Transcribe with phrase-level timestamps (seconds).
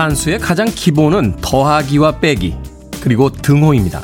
[0.00, 2.56] 산수의 가장 기본은 더하기와 빼기,
[3.02, 4.00] 그리고 등호입니다.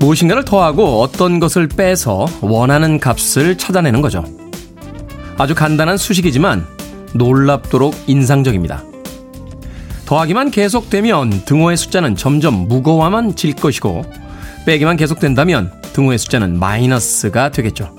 [0.00, 4.24] 무엇인가를 더하고 어떤 것을 빼서 원하는 값을 찾아내는 거죠.
[5.38, 6.66] 아주 간단한 수식이지만
[7.14, 8.82] 놀랍도록 인상적입니다.
[10.04, 14.02] 더하기만 계속되면 등호의 숫자는 점점 무거워만 질 것이고
[14.66, 17.94] 빼기만 계속된다면 등호의 숫자는 마이너스가 되겠죠.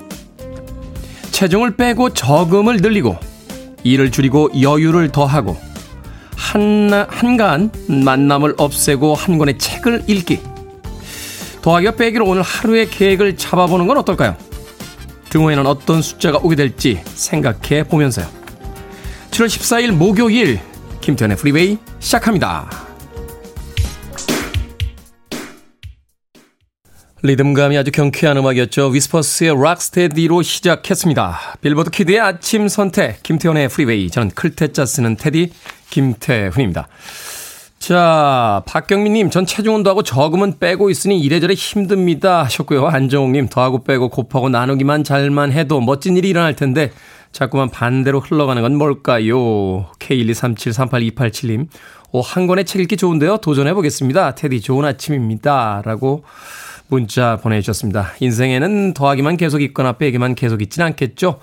[1.31, 3.15] 체중을 빼고 저금을 늘리고
[3.85, 5.55] 일을 줄이고 여유를 더하고
[6.35, 10.39] 한, 한 건 만남을 없애고 한 권의 책을 읽기.
[11.61, 14.35] 더하기와 빼기로 오늘 하루의 계획을 잡아보는 건 어떨까요?
[15.29, 18.27] 등호에는 어떤 숫자가 오게 될지 생각해 보면서요.
[19.31, 20.59] 7월 14일 목요일
[21.01, 22.69] 김태훈의 Freeway 시작합니다.
[27.25, 28.87] 리듬감이 아주 경쾌한 음악이었죠.
[28.87, 31.55] Whispers의 Rock Steady로 시작했습니다.
[31.61, 34.09] Billboard Kid의 아침 선택, 김태훈의 Freeway.
[34.09, 35.53] 저는 클 태 자 쓰는 테디,
[35.93, 36.87] 김태훈입니다.
[37.77, 42.43] 자, 박경민님, 전 체중운도 하고 저금은 빼고 있으니 이래저래 힘듭니다.
[42.43, 42.87] 하셨고요.
[42.87, 46.91] 안정욱님, 더하고 빼고 곱하고 나누기만 잘만 해도 멋진 일이 일어날 텐데,
[47.31, 49.85] 자꾸만 반대로 흘러가는 건 뭘까요?
[49.99, 51.67] K123738287님,
[52.11, 53.37] 오, 한 권의 책 읽기 좋은데요?
[53.37, 54.35] 도전해보겠습니다.
[54.35, 55.81] 테디, 좋은 아침입니다.
[55.85, 56.23] 라고
[56.87, 58.13] 문자 보내주셨습니다.
[58.19, 61.39] 인생에는 더하기만 계속 있거나 빼기만 계속 있진 않겠죠?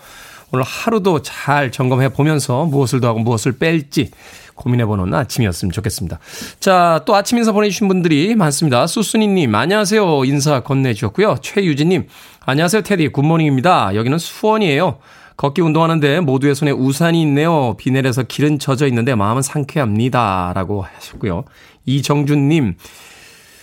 [0.53, 4.11] 오늘 하루도 잘 점검해 보면서 무엇을 더하고 무엇을 뺄지
[4.57, 6.19] 고민해보는 아침이었으면 좋겠습니다.
[6.59, 8.87] 자, 또 아침 인사 보내주신 분들이 많습니다.
[8.87, 10.25] 수순이님, 안녕하세요.
[10.25, 11.37] 인사 건네주셨고요.
[11.41, 12.09] 최유진님,
[12.45, 12.83] 안녕하세요.
[12.83, 13.95] 테디, good morning입니다.
[13.95, 14.99] 여기는 수원이에요.
[15.37, 17.75] 걷기 운동하는데 모두의 손에 우산이 있네요.
[17.79, 20.53] 비 내려서 길은 젖어 있는데 마음은 상쾌합니다.
[20.55, 21.45] 라고 하셨고요.
[21.87, 22.77] 이정준님,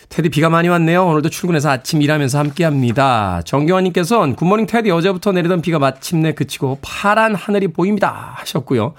[0.10, 1.06] 테디 비가 많이 왔네요.
[1.06, 3.42] 오늘도 출근해서 아침 일하면서 함께 합니다.
[3.46, 8.34] 정경환님께서는 good morning 테디 어제부터 내리던 비가 마침내 그치고 파란 하늘이 보입니다.
[8.38, 8.94] 하셨고요.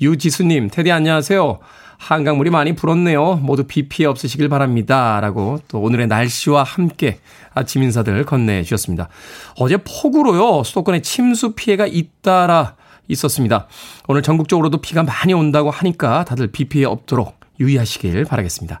[0.00, 1.58] 유지수님, 테디 안녕하세요.
[1.98, 3.36] 한강물이 많이 불었네요.
[3.36, 5.20] 모두 비 피해 없으시길 바랍니다.
[5.20, 7.18] 라고 또 오늘의 날씨와 함께
[7.52, 9.08] 아침 인사들 건네주셨습니다.
[9.58, 12.74] 어제 폭우로요, 수도권에 침수 피해가 잇따라
[13.08, 13.66] 있었습니다.
[14.06, 18.80] 오늘 전국적으로도 비가 많이 온다고 하니까 다들 비 피해 없도록 유의하시길 바라겠습니다.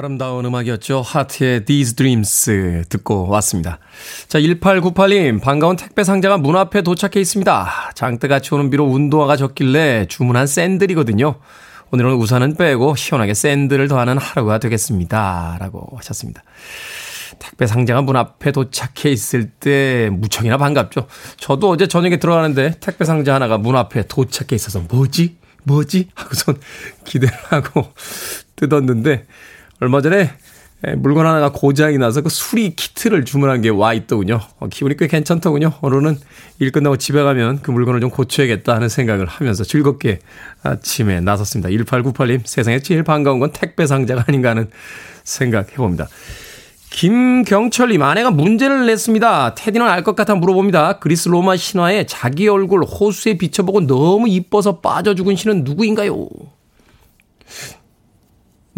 [0.00, 1.00] 아름다운 음악이었죠.
[1.00, 3.80] 하트의 These Dreams 듣고 왔습니다.
[4.28, 7.90] 자, 1898님, 반가운 택배 상자가 문 앞에 도착해 있습니다.
[7.96, 11.40] 장대같이 오는 비로 운동화가 졌길래 주문한 샌들이거든요.
[11.90, 15.56] 오늘은 우산은 빼고 시원하게 샌들을 더하는 하루가 되겠습니다.
[15.58, 16.44] 라고 하셨습니다.
[17.40, 21.08] 택배 상자가 문 앞에 도착해 있을 때 무척이나 반갑죠.
[21.38, 25.38] 저도 어제 저녁에 들어가는데 택배 상자 하나가 문 앞에 도착해 있어서 뭐지?
[25.64, 26.10] 뭐지?
[26.14, 26.60] 하고선
[27.04, 27.92] 기대를 하고
[28.54, 29.26] 뜯었는데
[29.80, 30.30] 얼마 전에
[30.98, 34.40] 물건 하나가 고장이 나서 그 수리 키트를 주문한 게 와 있더군요.
[34.60, 35.72] 어, 기분이 꽤 괜찮더군요.
[35.82, 36.16] 오늘은
[36.60, 40.20] 일 끝나고 집에 가면 그 물건을 좀 고쳐야겠다 하는 생각을 하면서 즐겁게
[40.62, 41.68] 아침에 나섰습니다.
[41.70, 44.70] 1898님, 세상에 제일 반가운 건 택배 상자가 아닌가 하는
[45.24, 46.06] 생각 해봅니다.
[46.90, 49.56] 김경철님, 아내가 문제를 냈습니다.
[49.56, 51.00] 테디는 알 것 같아 물어봅니다.
[51.00, 56.28] 그리스 로마 신화에 자기 얼굴 호수에 비춰보고 너무 이뻐서 빠져 죽은 신은 누구인가요?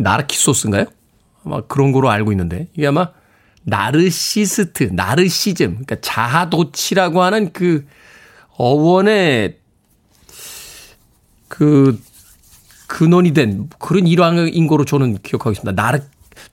[0.03, 0.87] 나르키 소스인가요?
[1.45, 3.11] 아마 그런 거로 알고 있는데 이게 아마
[3.63, 7.87] 나르시스트, 나르시즘, 그러니까 자아도취라고 하는 그
[8.57, 9.59] 어원의
[11.49, 12.01] 그
[12.87, 15.81] 근원이 된 그런 일환인 거로 저는 기억하고 있습니다.
[15.81, 16.01] 나르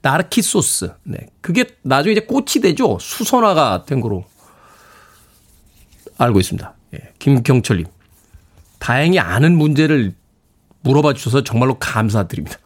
[0.02, 0.92] 나르키 소스.
[1.04, 1.18] 네.
[1.42, 2.98] 그게 나중에 이제 꽃이 되죠.
[3.00, 4.26] 수선화가 된 거로
[6.18, 6.74] 알고 있습니다.
[6.96, 7.14] 예.
[7.20, 7.88] 김경철님.
[8.80, 10.14] 다행히 아는 문제를
[10.82, 12.58] 물어봐 주셔서 정말로 감사드립니다.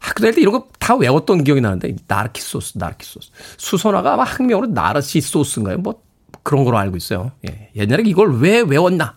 [0.00, 3.30] 학교 다닐 때 이런 거 다 외웠던 기억이 나는데 나르키 소스, 나르키 소스.
[3.58, 5.78] 수선화가 아마 학명으로 나르시 소스인가요?
[5.78, 6.02] 뭐
[6.42, 7.30] 그런 걸로 알고 있어요.
[7.48, 7.70] 예.
[7.76, 9.16] 옛날에 이걸 왜 외웠나?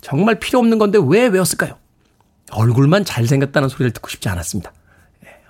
[0.00, 1.76] 정말 필요 없는 건데 왜 외웠을까요?
[2.52, 4.72] 얼굴만 잘생겼다는 소리를 듣고 싶지 않았습니다.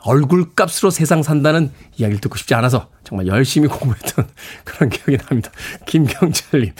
[0.06, 0.10] 예.
[0.10, 4.26] 얼굴 값으로 세상 산다는 이야기를 듣고 싶지 않아서 정말 열심히 공부했던
[4.64, 5.50] 그런 기억이 납니다.
[5.86, 6.72] 김경철님.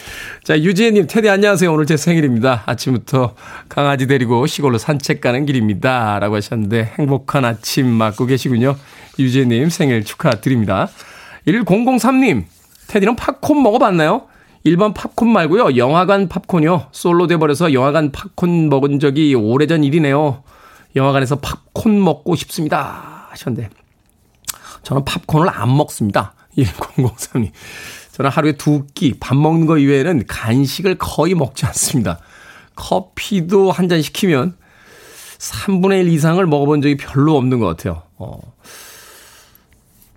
[0.45, 1.73] 자, 유지혜님, 테디 안녕하세요.
[1.73, 2.63] 오늘 제 생일입니다.
[2.67, 3.35] 아침부터
[3.69, 6.19] 강아지 데리고 시골로 산책 가는 길입니다.
[6.19, 8.77] 라고 하셨는데 행복한 아침 맞고 계시군요.
[9.19, 10.89] 유지혜님 생일 축하드립니다.
[11.47, 12.45] 1003님,
[12.89, 14.27] 테디는 팝콘 먹어봤나요?
[14.65, 15.77] 일반 팝콘 말고요.
[15.77, 16.89] 영화관 팝콘이요.
[16.93, 20.43] 솔로 돼버려서 영화관 팝콘 먹은 적이 오래전 일이네요.
[20.97, 23.27] 영화관에서 팝콘 먹고 싶습니다.
[23.31, 23.71] 하셨는데,
[24.83, 26.35] 저는 팝콘을 안 먹습니다.
[26.57, 27.51] 1003님.
[28.13, 32.19] 저는 하루에 두 끼, 밥 먹는 거 이외에는 간식을 거의 먹지 않습니다.
[32.75, 34.57] 커피도 한 잔 시키면
[35.39, 38.03] 3분의 1 이상을 먹어본 적이 별로 없는 것 같아요.
[38.19, 38.39] 어.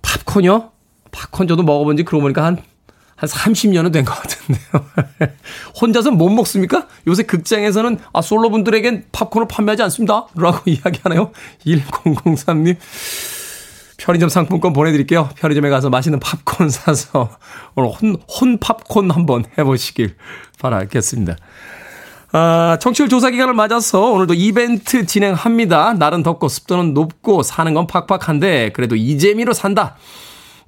[0.01, 0.71] 팝콘이요?
[1.11, 2.57] 팝콘 저도 먹어본 지 그러고 보니까 한,
[3.23, 4.85] 한 30년은 된 것 같은데요.
[5.79, 6.87] 혼자서 못 먹습니까?
[7.07, 10.27] 요새 극장에서는 아, 솔로분들에겐 팝콘을 판매하지 않습니다.
[10.35, 11.31] 라고 이야기하나요?
[11.65, 12.75] 1003님.
[13.97, 15.29] 편의점 상품권 보내드릴게요.
[15.35, 17.29] 편의점에 가서 맛있는 팝콘 사서
[17.75, 20.15] 오늘 혼, 혼 팝콘 한번 해보시길
[20.59, 21.37] 바라겠습니다.
[22.33, 25.93] 아, 청취율 조사 기간을 맞아서 오늘도 이벤트 진행합니다.
[25.93, 29.95] 날은 덥고 습도는 높고 사는 건 팍팍한데 그래도 이 재미로 산다.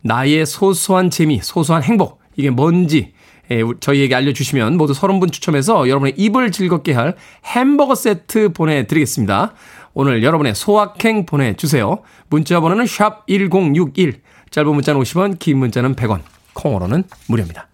[0.01, 3.13] 나의 소소한 재미, 소소한 행복 이게 뭔지
[3.51, 7.15] 예, 저희에게 알려주시면 모두 30분 추첨해서 여러분의 입을 즐겁게 할
[7.45, 9.53] 햄버거 세트 보내드리겠습니다.
[9.93, 11.99] 오늘 여러분의 소확행 보내주세요.
[12.29, 16.21] 문자 번호는 샵 1061, 짧은 문자는 50원, 긴 문자는 100원,
[16.53, 17.67] 콩으로는 무료입니다.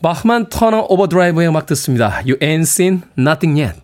[0.00, 2.20] Bachman-Turner Overdrive의 음악 듣습니다.
[2.20, 3.80] You ain't seen nothing yet.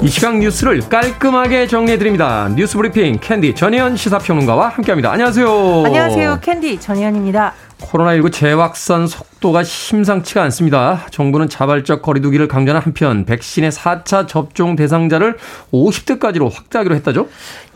[0.00, 2.48] 이 시각 뉴스를 깔끔하게 정리해드립니다.
[2.54, 5.10] 뉴스 브리핑 캔디 전혜연 시사평론가와 함께합니다.
[5.10, 5.82] 안녕하세요.
[5.86, 6.38] 안녕하세요.
[6.40, 7.52] 캔디 전혜연입니다.
[7.80, 11.04] 코로나19 재확산 속도가 심상치가 않습니다.
[11.10, 15.36] 정부는 자발적 거리두기를 강조하는 한편 백신의 4차 접종 대상자를
[15.72, 17.26] 50대까지로 확대하기로 했다죠?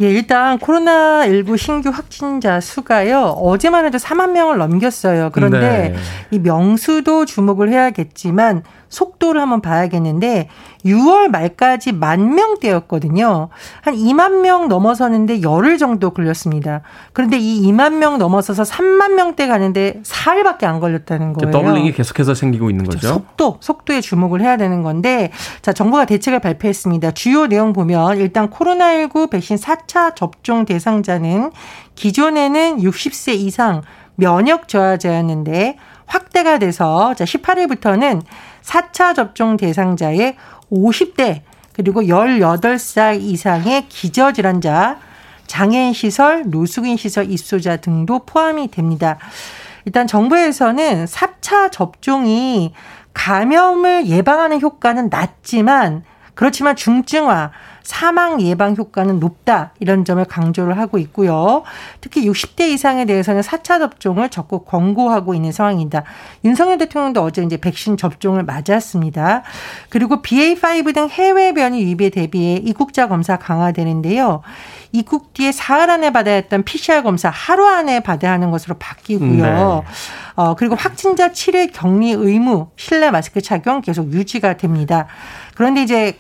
[0.01, 3.35] 예, 일단 코로나19 신규 확진자 수가요.
[3.37, 5.31] 어제만 해도 4만 명을 넘겼어요.
[5.33, 5.97] 그런데 네.
[6.31, 10.49] 이 명수도 주목을 해야겠지만 속도를 한번 봐야겠는데
[10.85, 13.49] 6월 말까지 만 명대였거든요.
[13.81, 16.83] 한 2만 명 넘어서는데 열흘 정도 걸렸습니다.
[17.15, 21.51] 그런데 이 2만 명 넘어서서 3만 명대 가는데 사흘밖에 안 걸렸다는 거예요.
[21.51, 22.99] 더블링이 계속해서 생기고 있는 거죠.
[22.99, 23.15] 그렇죠.
[23.15, 27.13] 속도, 속도에 주목을 해야 되는 건데 자, 정부가 대책을 발표했습니다.
[27.13, 31.51] 주요 내용 보면 일단 코로나19 백신 4차 접종 대상자는
[31.95, 33.81] 기존에는 60세 이상
[34.17, 38.21] 면역 저하자였는데 확대가 돼서 자, 18일부터는
[38.63, 40.37] 4차 접종 대상자의
[40.71, 41.43] 50대
[41.73, 44.99] 그리고 18살 이상의 기저질환자,
[45.47, 49.19] 장애인 시설, 노숙인 시설 입소자 등도 포함이 됩니다.
[49.85, 52.73] 일단 정부에서는 4차 접종이
[53.15, 56.05] 감염을 예방하는 효과는 낮지만
[56.35, 57.51] 그렇지만 중증화,
[57.83, 59.73] 사망 예방 효과는 높다.
[59.81, 61.63] 이런 점을 강조를 하고 있고요.
[62.01, 66.05] 특히 60대 이상에 대해서는 4차 접종을 적극 권고하고 있는 상황입니다.
[66.45, 69.43] 윤석열 대통령도 어제 이제 백신 접종을 맞았습니다.
[69.89, 74.43] 그리고 BA5 등 해외 변이 유입에 대비해 입국자 검사 강화되는데요.
[74.93, 79.43] 입국 뒤에 사흘 안에 받아야 했던 PCR 검사 하루 안에 받아야 하는 것으로 바뀌고요.
[79.43, 79.83] 네.
[80.35, 85.07] 어, 그리고 확진자 7일 격리 의무, 실내 마스크 착용 계속 유지가 됩니다.
[85.55, 86.19] 그런데 이제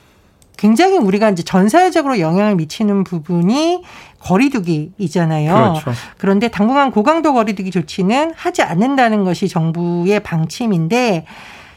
[0.62, 3.82] 굉장히 우리가 이제 전 사회적으로 영향을 미치는 부분이
[4.20, 5.54] 거리두기이잖아요.
[5.82, 6.00] 그렇죠.
[6.18, 11.26] 그런데 당분간 고강도 거리두기 조치는 하지 않는다는 것이 정부의 방침인데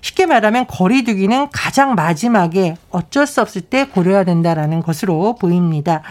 [0.01, 6.03] 쉽게 말하면 거리두기는 가장 마지막에 어쩔 수 없을 때 고려해야 된다라는 것으로 보입니다.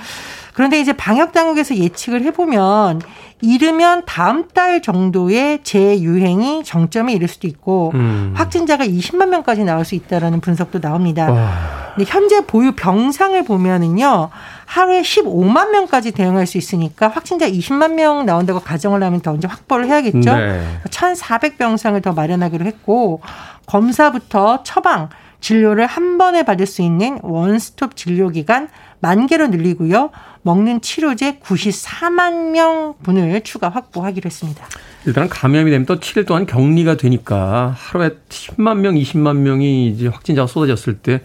[0.55, 3.01] 그런데 이제 방역 당국에서 예측을 해보면
[3.41, 8.33] 이르면 다음 달 정도의 재유행이 정점에 이를 수도 있고 음.
[8.37, 11.31] 확진자가 20만 명까지 나올 수 있다라는 분석도 나옵니다.
[11.31, 11.51] 와.
[11.97, 14.31] 근데 현재 보유 병상을 보면은요.
[14.65, 19.87] 하루에 15만 명까지 대응할 수 있으니까 확진자 20만 명 나온다고 가정을 하면 더 이제 확보를
[19.87, 20.37] 해야겠죠.
[20.37, 20.65] 네.
[20.89, 23.21] 1,400병상을 더 마련하기로 했고
[23.67, 25.09] 검사부터 처방,
[25.41, 28.69] 진료를 한 번에 받을 수 있는 원스톱 진료 기간
[29.01, 30.11] 만 개로 늘리고요.
[30.45, 34.65] 먹는 치료제 94만 명 분을 추가 확보하기로 했습니다.
[35.07, 40.47] 일단 감염이 되면 또 7일 동안 격리가 되니까 하루에 10만 명, 20만 명이 이제 확진자가
[40.47, 41.21] 쏟아졌을 때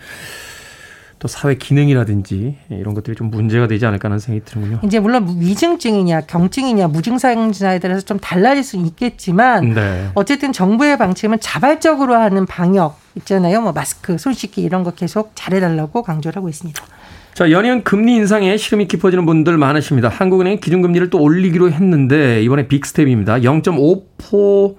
[1.20, 4.80] 또 사회 기능이라든지 이런 것들이 좀 문제가 되지 않을까 하는 생각이 드는군요.
[4.84, 10.10] 이제 물론 위중증이냐 경증이냐 무증상자에 따라서 좀 달라질 수 있겠지만 네.
[10.16, 13.60] 어쨌든 정부의 방침은 자발적으로 하는 방역 있잖아요.
[13.62, 16.82] 뭐 마스크, 손 씻기 이런 거 계속 잘해달라고 강조를 하고 있습니다.
[17.34, 20.10] 자, 연이은 금리 인상에 시름이 깊어지는 분들 많으십니다.
[20.10, 23.40] 한국은행이 기준금리를 또 올리기로 했는데 이번에 빅스텝입니다.
[23.40, 24.76] 0.5포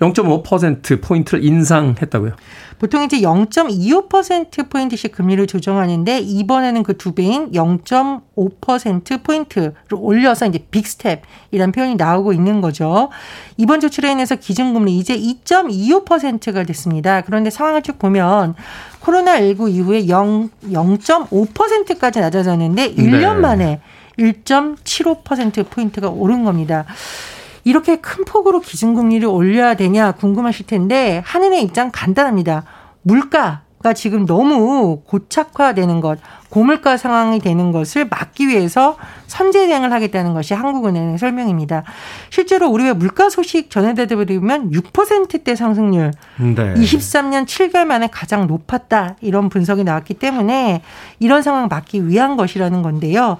[0.00, 2.32] 0.5%포인트를 인상했다고요?
[2.78, 12.34] 보통 이제 0.25%포인트씩 금리를 조정하는데 이번에는 그 두 배인 0.5%포인트를 올려서 이제 빅스텝이라는 표현이 나오고
[12.34, 13.08] 있는 거죠.
[13.56, 17.22] 이번 조치로 인해서 기준금리 이제 2.25%가 됐습니다.
[17.22, 18.54] 그런데 상황을 쭉 보면
[19.00, 23.40] 코로나19 이후에 0, 0.5%까지 낮아졌는데 1년 네.
[23.40, 23.80] 만에
[24.18, 26.84] 1.75%포인트가 오른 겁니다.
[27.64, 32.64] 이렇게 큰 폭으로 기준금리를 올려야 되냐 궁금하실 텐데 한은의 입장 간단합니다.
[33.02, 36.18] 물가가 지금 너무 고착화되는 것,
[36.50, 41.84] 고물가 상황이 되는 것을 막기 위해서 선제 대응을 하겠다는 것이 한국은행의 설명입니다.
[42.28, 46.74] 실제로 우리의 물가 소식 전해드리면 6%대 상승률, 네.
[46.74, 50.82] 23년 7개월 만에 가장 높았다 이런 분석이 나왔기 때문에
[51.20, 53.38] 이런 상황 막기 위한 것이라는 건데요.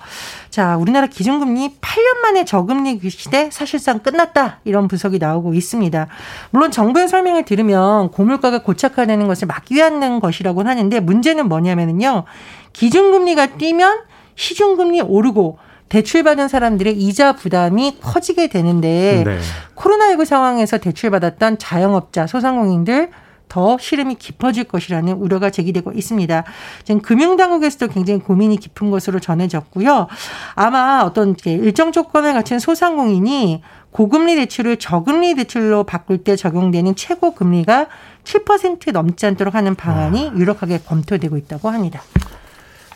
[0.50, 4.58] 자, 우리나라 기준금리 8년 만에 저금리 시대 사실상 끝났다.
[4.64, 6.08] 이런 분석이 나오고 있습니다.
[6.50, 12.24] 물론 정부의 설명을 들으면 고물가가 고착화되는 것을 막기 위한 것이라고 하는데 문제는 뭐냐면요.
[12.72, 14.00] 기준금리가 뛰면
[14.36, 15.58] 시중금리 오르고
[15.90, 19.38] 대출받은 사람들의 이자 부담이 커지게 되는데 네.
[19.74, 23.10] 코로나19 상황에서 대출받았던 자영업자, 소상공인들
[23.48, 26.44] 더 시름이 깊어질 것이라는 우려가 제기되고 있습니다.
[26.84, 30.06] 지금 금융당국에서도 굉장히 고민이 깊은 것으로 전해졌고요.
[30.54, 37.88] 아마 어떤 일정 조건을 갖춘 소상공인이 고금리 대출을 저금리 대출로 바꿀 때 적용되는 최고 금리가
[38.22, 40.36] 7% 넘지 않도록 하는 방안이 아.
[40.36, 42.00] 유력하게 검토되고 있다고 합니다.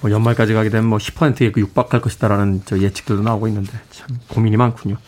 [0.04, 4.98] 뭐 연말까지 가게 되면 뭐 10%에 육박할 것이다라는 저 예측들도 나오고 있는데 참 고민이 많군요.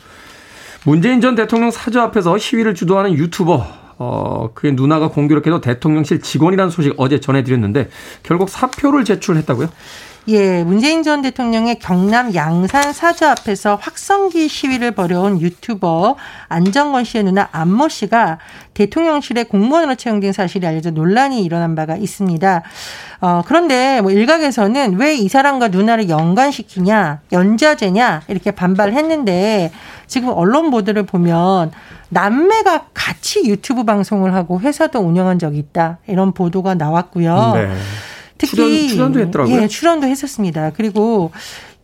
[0.86, 3.66] 문재인 전 대통령 사저 앞에서 시위를 주도하는 유튜버
[3.98, 7.90] 어, 그의 누나가 공교롭게도 대통령실 직원이라는 소식 어제 전해드렸는데
[8.22, 9.68] 결국 사표를 제출했다고요?
[10.28, 16.16] 예, 문재인 전 대통령의 경남 양산 사저 앞에서 확성기 시위를 벌여온 유튜버
[16.48, 18.38] 안정건 씨의 누나 안모 씨가
[18.74, 22.62] 대통령실에 공무원으로 채용된 사실이 알려져 논란이 일어난 바가 있습니다.
[23.20, 29.70] 어, 그런데 뭐 일각에서는 왜 이 사람과 누나를 연관시키냐, 연좌제냐 이렇게 반발했는데
[30.06, 31.70] 지금 언론 보도를 보면
[32.08, 37.52] 남매가 같이 유튜브 방송을 하고 회사도 운영한 적이 있다 이런 보도가 나왔고요.
[37.54, 37.68] 네.
[38.38, 39.62] 특히 출연, 도 했더라고요.
[39.62, 40.72] 예, 출연도 했었습니다.
[40.76, 41.30] 그리고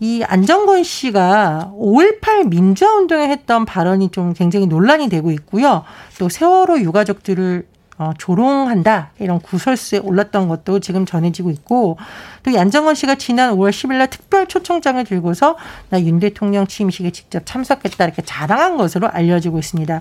[0.01, 5.85] 이 안정건 씨가 5.18 민주화 운동에 했던 발언이 좀 굉장히 논란이 되고 있고요.
[6.19, 7.67] 또 세월호 유가족들을
[7.99, 11.99] 어, 조롱한다 이런 구설수에 올랐던 것도 지금 전해지고 있고
[12.43, 15.57] 또 안정건 씨가 지난 5월 10일 날 특별 초청장을 들고서
[15.91, 20.01] 나 윤 대통령 취임식에 직접 참석했다 이렇게 자랑한 것으로 알려지고 있습니다.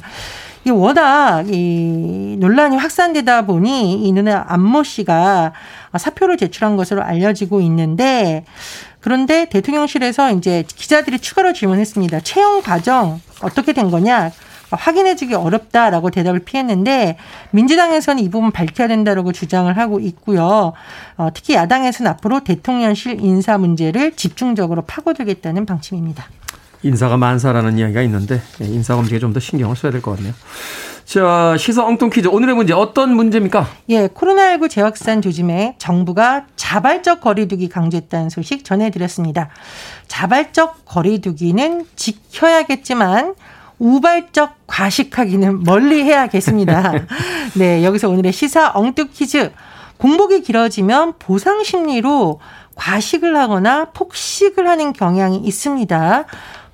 [0.63, 5.53] 이 워낙 이 논란이 확산되다 보니 이 누나 안모 씨가
[5.97, 8.45] 사표를 제출한 것으로 알려지고 있는데
[8.99, 12.19] 그런데 대통령실에서 이제 기자들이 추가로 질문했습니다.
[12.19, 14.31] 채용 과정 어떻게 된 거냐?
[14.69, 17.17] 확인해주기 어렵다라고 대답을 피했는데
[17.49, 20.73] 민주당에서는 이 부분 밝혀야 된다라고 주장을 하고 있고요.
[21.17, 26.25] 어, 특히 야당에서는 앞으로 대통령실 인사 문제를 집중적으로 파고들겠다는 방침입니다.
[26.83, 30.33] 인사가 만사라는 이야기가 있는데 예, 인사 검증에 좀 더 신경을 써야 될 것 같네요.
[31.05, 32.27] 자, 시사 엉뚱 퀴즈.
[32.27, 33.67] 오늘의 문제 어떤 문제입니까?
[33.89, 39.49] 예, 코로나19 재확산 조짐에 정부가 자발적 거리두기 강조했다는 소식 전해드렸습니다.
[40.07, 43.35] 자발적 거리두기는 지켜야겠지만
[43.79, 46.93] 우발적 과식하기는 멀리 해야겠습니다.
[47.57, 49.51] 네, 여기서 오늘의 시사 엉뚱 퀴즈.
[49.97, 52.39] 공복이 길어지면 보상 심리로
[52.75, 56.25] 과식을 하거나 폭식을 하는 경향이 있습니다.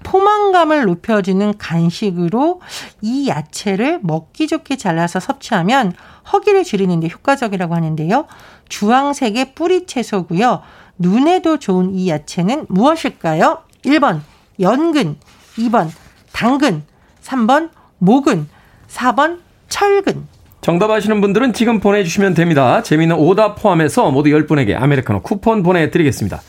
[0.03, 2.61] 포만감을 높여주는 간식으로
[3.01, 5.93] 이 야채를 먹기 좋게 잘라서 섭취하면
[6.31, 8.27] 허기를 줄이는데 효과적이라고 하는데요.
[8.69, 10.61] 주황색의 뿌리 채소고요.
[10.97, 13.63] 눈에도 좋은 이 야채는 무엇일까요?
[13.83, 14.21] 1번
[14.59, 15.17] 연근,
[15.57, 15.89] 2번
[16.31, 16.83] 당근,
[17.21, 18.49] 3번 모근,
[18.89, 19.39] 4번
[19.69, 20.27] 철근.
[20.67, 22.83] 정답 아시는 분들은 지금 보내주시면 됩니다.
[22.83, 26.41] 재미있는 오답 포함해서 모두 10분에게 아메리카노 쿠폰 보내드리겠습니다.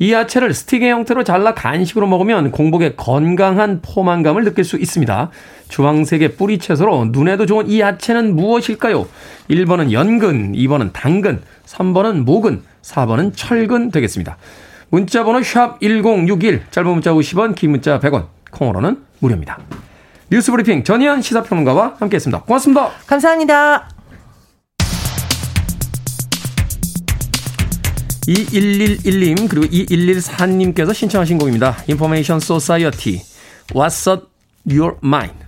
[0.00, 5.30] 이 야채를 스틱의 형태로 잘라 간식으로 먹으면 공복에 건강한 포만감을 느낄 수 있습니다.
[5.68, 9.06] 주황색의 뿌리채소로 눈에도 좋은 이 야채는 무엇일까요?
[9.48, 14.36] 1번은 연근, 2번은 당근, 3번은 모근, 4번은 철근 되겠습니다.
[14.88, 19.60] 문자번호 샵 1061, 짧은 문자 50원, 긴 문자 100원, 콩으로는 무료입니다.
[20.30, 22.42] 뉴스브리핑 전희연 시사평론가와 함께했습니다.
[22.42, 22.90] 고맙습니다.
[23.06, 23.88] 감사합니다.
[28.28, 31.76] 2111님 그리고 2114님께서 신청하신 곡입니다.
[31.88, 33.22] Information Society
[33.72, 34.20] What's on
[34.70, 35.39] your mind?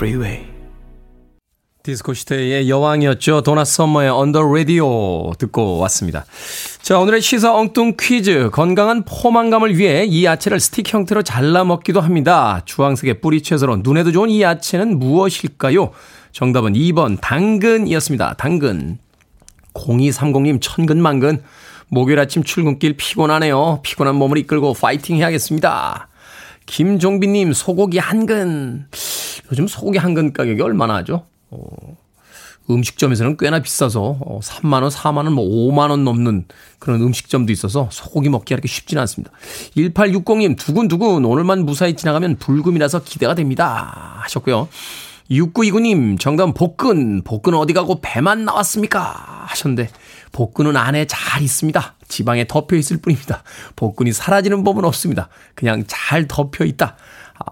[0.00, 0.46] Freeway
[1.82, 3.42] 디스코 시대의 여왕이었죠.
[3.42, 6.24] 도나 썸머의 On the Radio 듣고 왔습니다.
[6.80, 8.48] 자, 오늘의 시사 엉뚱 퀴즈.
[8.50, 12.62] 건강한 포만감을 위해 이 야채를 스틱 형태로 잘라 먹기도 합니다.
[12.64, 15.90] 주황색의 뿌리 채소로 눈에도 좋은 이 야채는 무엇일까요?
[16.32, 18.36] 정답은 2번 당근이었습니다.
[18.38, 18.98] 당근.
[19.74, 21.42] 0230님 천근만근.
[21.88, 23.80] 목요일 아침 출근길 피곤하네요.
[23.82, 26.09] 피곤한 몸을 이끌고 파이팅 해야겠습니다.
[26.66, 28.86] 김종빈님 소고기 한 근.
[29.50, 31.24] 요즘 소고기 한 근 가격이 얼마나 하죠?
[31.50, 31.58] 어,
[32.70, 36.44] 음식점에서는 꽤나 비싸서 어, 3만원, 4만원, 뭐 5만원 넘는
[36.78, 39.32] 그런 음식점도 있어서 소고기 먹기가 이렇게 쉽지는 않습니다.
[39.76, 44.18] 1860님 두근두근 오늘만 무사히 지나가면 불금이라서 기대가 됩니다.
[44.22, 44.68] 하셨고요.
[45.30, 47.22] 6929님 정답은 복근.
[47.22, 49.44] 복근 어디 가고 배만 나왔습니까?
[49.46, 49.88] 하셨는데
[50.32, 51.94] 복근은 안에 잘 있습니다.
[52.10, 53.42] 지방에 덮여 있을 뿐입니다.
[53.76, 55.30] 복근이 사라지는 법은 없습니다.
[55.54, 56.96] 그냥 잘 덮여 있다.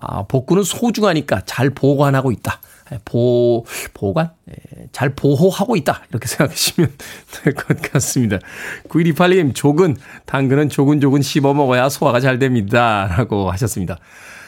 [0.00, 2.60] 아, 복근은 소중하니까 잘 보관하고 있다.
[2.92, 4.30] 예, 보, 보관?
[4.50, 6.02] 예, 잘 보호하고 있다.
[6.10, 6.92] 이렇게 생각하시면
[7.42, 8.38] 될 것 같습니다.
[8.88, 9.96] 9128님, 조근,
[10.26, 13.06] 당근은 조근조근 씹어 먹어야 소화가 잘 됩니다.
[13.16, 13.98] 라고 하셨습니다.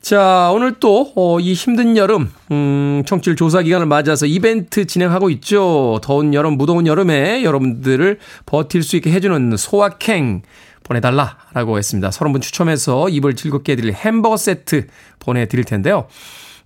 [0.00, 5.98] 자, 오늘 또, 어, 이 힘든 여름, 음, 청취율 조사 기간을 맞아서 이벤트 진행하고 있죠.
[6.02, 10.42] 더운 여름, 무더운 여름에 여러분들을 버틸 수 있게 해주는 소확행
[10.84, 12.10] 보내달라라고 했습니다.
[12.10, 14.86] 서른 분 추첨해서 입을 즐겁게 해드릴 햄버거 세트
[15.18, 16.06] 보내드릴 텐데요.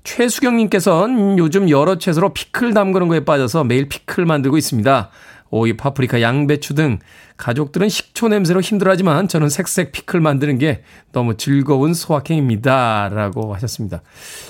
[0.04, 5.10] 최수경님께서는 요즘 여러 채소로 피클 담그는 거에 빠져서 매일 피클 만들고 있습니다.
[5.52, 6.98] 오이, 파프리카, 양배추 등
[7.36, 13.10] 가족들은 식초 냄새로 힘들어하지만 저는 색색 피클 만드는 게 너무 즐거운 소확행입니다.
[13.12, 14.00] 라고 하셨습니다.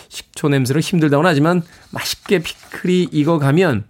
[0.08, 3.84] 식초 냄새로 힘들다고는 하지만 맛있게 피클이 익어가면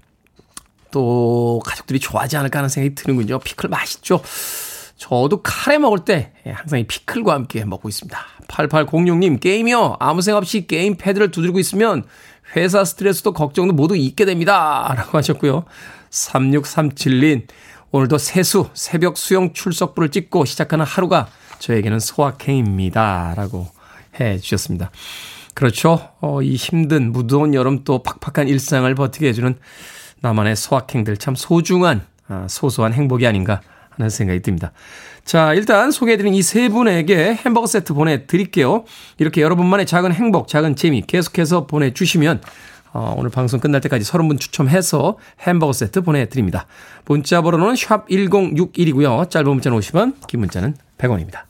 [0.91, 3.41] 또 가족들이 좋아하지 않을까 하는 생각이 드는군요.
[3.41, 4.23] 피클 맛있죠?
[4.97, 8.19] 저도 카레 먹을 때 항상 이 피클과 함께 먹고 있습니다.
[8.49, 9.97] 8806님, 게임이요.
[10.01, 12.05] 아무 생각 없이 게임 패드를 두드리고 있으면
[12.57, 14.95] 회사 스트레스도 걱정도 모두 잊게 됩니다.
[14.97, 15.65] 라고 하셨고요.
[16.13, 17.47] 3637님,
[17.91, 23.35] 오늘도 세수, 새벽 수영 출석부를 찍고 시작하는 하루가 저에게는 소확행입니다.
[23.37, 23.69] 라고
[24.21, 24.91] 해 주셨습니다.
[25.55, 26.11] 그렇죠.
[26.21, 29.57] 어, 이 힘든 무더운 여름 또 팍팍한 일상을 버티게 해주는
[30.21, 34.73] 나만의 소확행들 참 소중한, 아, 소소한 행복이 아닌가 하는 생각이 듭니다.
[35.25, 38.85] 자, 일단 소개해드린 이 세 분에게 햄버거 세트 보내드릴게요.
[39.19, 42.41] 이렇게 여러분만의 작은 행복, 작은 재미 계속해서 보내주시면
[42.93, 46.67] 어, 오늘 방송 끝날 때까지 30분 추첨해서 햄버거 세트 보내드립니다.
[47.07, 49.31] 문자 번호는 샵 1061이고요.
[49.31, 51.43] 짧은 문자는 50원, 긴 문자는 100원입니다.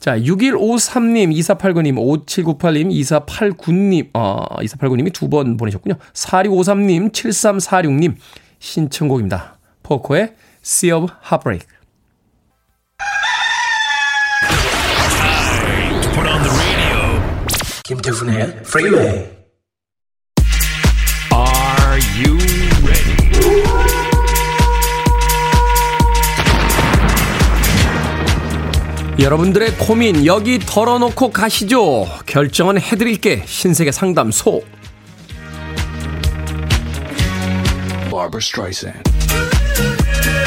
[0.00, 1.96] 자, 6153님, 2489님,
[2.58, 2.90] 5798님,
[3.58, 5.96] 2489님, 어, 2489님이 두 번 보내셨군요.
[6.14, 8.14] 4653님, 7346님,
[8.60, 9.58] 신청곡입니다.
[9.82, 11.66] 포코의 Sea of Heartbreak.
[17.84, 19.37] 김태훈의 프리웨이
[29.32, 32.06] 여러분들의 고민 여기 털어놓고 가시죠.
[32.24, 33.42] 결정은 해드릴게.
[33.44, 34.62] 신세계 상담소.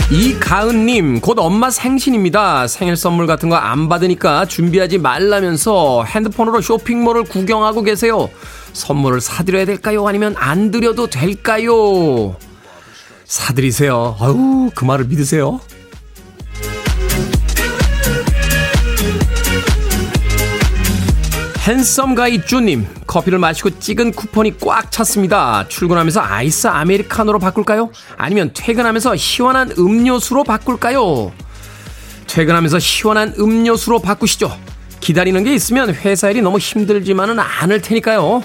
[0.10, 2.66] 이가은님, 곧 엄마 생신입니다.
[2.66, 8.32] 생일 선물 같은 거 안 받으니까 준비하지 말라면서 핸드폰으로 쇼핑몰을 구경하고 계세요.
[8.74, 10.08] 선물을 사드려야 될까요?
[10.08, 12.36] 아니면 안 드려도 될까요?
[13.26, 14.18] 사드리세요.
[14.20, 15.60] 아유, 그 말을 믿으세요.
[21.72, 25.66] 핸섬 가이 쭈님 커피를 마시고 찍은 쿠폰이 꽉 찼습니다.
[25.70, 27.92] 출근하면서 아이스 아메리카노로 바꿀까요?
[28.18, 31.32] 아니면 퇴근하면서 시원한 음료수로 바꿀까요?
[32.28, 34.54] 퇴근하면서 시원한 음료수로 바꾸시죠.
[35.00, 38.44] 기다리는 게 있으면 회사 일이 너무 힘들지만은 않을 테니까요.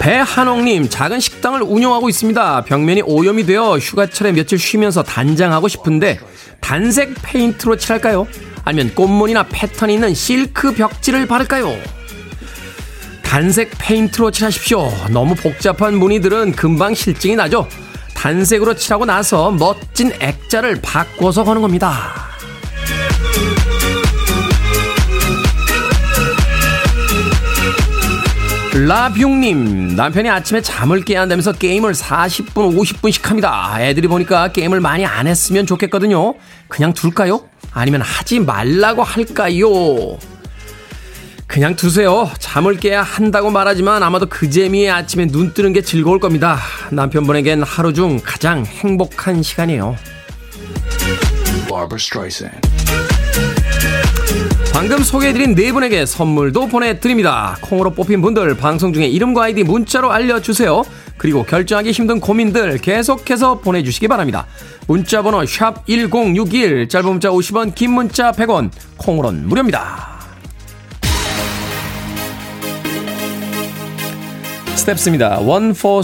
[0.00, 2.64] 배한옥님, 작은 식당을 운영하고 있습니다.
[2.64, 6.18] 벽면이 오염이 되어 휴가철에 며칠 쉬면서 단장하고 싶은데,
[6.62, 8.26] 단색 페인트로 칠할까요?
[8.64, 11.76] 아니면 꽃무늬나 패턴이 있는 실크 벽지를 바를까요?
[13.22, 14.90] 단색 페인트로 칠하십시오.
[15.10, 17.68] 너무 복잡한 무늬들은 금방 싫증이 나죠?
[18.14, 22.31] 단색으로 칠하고 나서 멋진 액자를 바꿔서 거는 겁니다.
[28.74, 33.76] 라뷰님, 남편이 아침에 잠을 깨야 한다면서 게임을 40분, 50분씩 합니다.
[33.78, 36.34] 애들이 보니까 게임을 많이 안 했으면 좋겠거든요.
[36.68, 37.42] 그냥 둘까요?
[37.72, 40.18] 아니면 하지 말라고 할까요?
[41.46, 42.30] 그냥 두세요.
[42.38, 46.58] 잠을 깨야 한다고 말하지만 아마도 그 재미에 아침에 눈 뜨는 게 즐거울 겁니다.
[46.90, 49.96] 남편분에겐 하루 중 가장 행복한 시간이에요.
[54.72, 57.56] 방금 소개해드린 네 분에게 선물도 보내드립니다.
[57.60, 60.82] 콩으로 뽑힌 분들 방송 중에 이름과 아이디 문자로 알려주세요.
[61.18, 64.46] 그리고 결정하기 힘든 고민들 계속해서 보내주시기 바랍니다.
[64.88, 70.20] 문자번호 1061, 짧은 문자 50원, 긴 문자 100원, 콩으로는 무료입니다.
[74.74, 75.38] 스텝스입니다.
[75.40, 76.02] One for.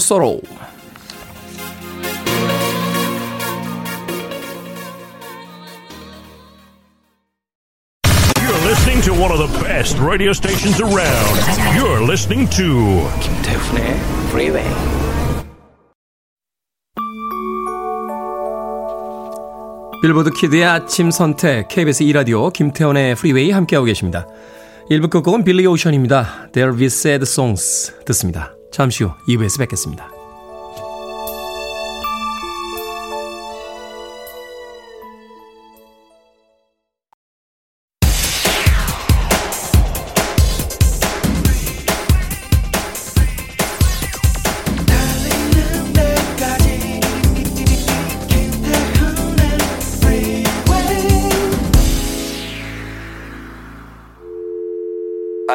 [9.78, 11.38] Best radio stations around.
[11.76, 13.94] You're listening to 김태훈의
[14.26, 14.68] Freeway.
[20.02, 24.26] 빌보드 키드의 아침 선택 KBS 2 라디오 김태훈의 Freeway 함께하고 계십니다.
[24.90, 26.50] 1부 끝곡은 빌리 오션입니다.
[26.52, 28.56] There We Said Songs 듣습니다.
[28.72, 30.17] 잠시 후 2부에서 뵙겠습니다.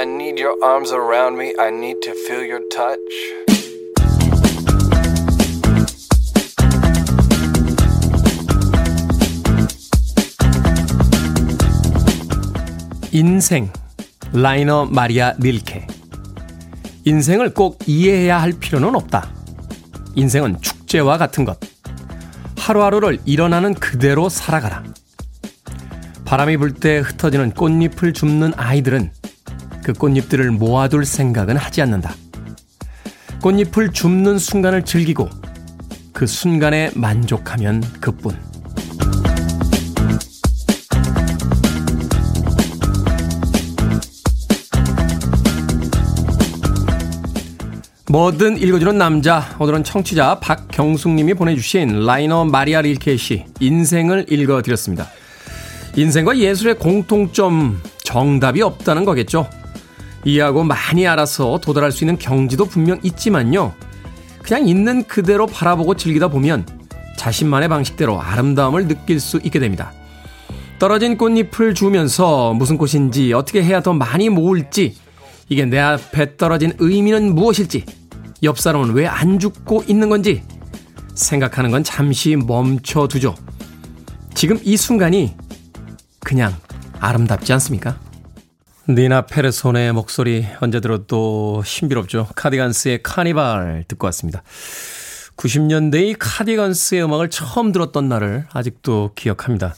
[0.03, 1.53] I need your arms around me.
[1.57, 2.99] I need to feel your touch.
[13.13, 13.71] 인생
[14.33, 15.87] 라이너 마리아 릴케
[17.05, 19.31] 인생을 꼭 이해해야 할 필요는 없다.
[20.15, 21.57] 인생은 축제와 같은 것.
[22.57, 24.83] 하루하루를 일어나는 그대로 살아가라.
[26.25, 29.22] 바람이 불 때 흩어지는 꽃잎을 줍는 아이들은
[29.83, 32.15] 그 꽃잎들을 모아둘 생각은 하지 않는다.
[33.41, 35.29] 꽃잎을 줍는 순간을 즐기고
[36.13, 38.37] 그 순간에 만족하면 그뿐.
[48.09, 49.43] 뭐든 읽어주는 남자.
[49.59, 55.09] 오늘은 청취자 박경숙님이 보내주신 라이너 마리아 릴케시 인생을 읽어드렸습니다.
[55.95, 59.49] 인생과 예술의 공통점 정답이 없다는 거겠죠.
[60.25, 63.73] 이해하고 많이 알아서 도달할 수 있는 경지도 분명 있지만요.
[64.41, 66.65] 그냥 있는 그대로 바라보고 즐기다 보면
[67.17, 69.91] 자신만의 방식대로 아름다움을 느낄 수 있게 됩니다.
[70.79, 74.97] 떨어진 꽃잎을 주면서 무슨 꽃인지 어떻게 해야 더 많이 모을지
[75.47, 77.85] 이게 내 앞에 떨어진 의미는 무엇일지
[78.43, 80.43] 옆 사람은 왜 안 죽고 있는 건지
[81.15, 83.35] 생각하는 건 잠시 멈춰두죠.
[84.33, 85.35] 지금 이 순간이
[86.19, 86.53] 그냥
[86.99, 87.97] 아름답지 않습니까?
[88.89, 92.27] 니나 페르손의 목소리 언제 들어도 신비롭죠.
[92.35, 94.43] 카디건스의 카니발 듣고 왔습니다.
[95.37, 99.73] 90년대의 카디건스의 음악을 처음 들었던 날을 아직도 기억합니다.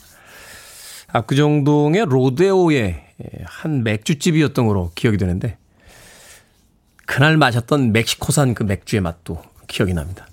[1.09, 3.03] 압구정동의 로데오의
[3.45, 5.59] 한 맥주집이었던 거로 기억이 되는데
[7.05, 10.27] 그날 마셨던 멕시코산 그 맥주의 맛도 기억이 납니다.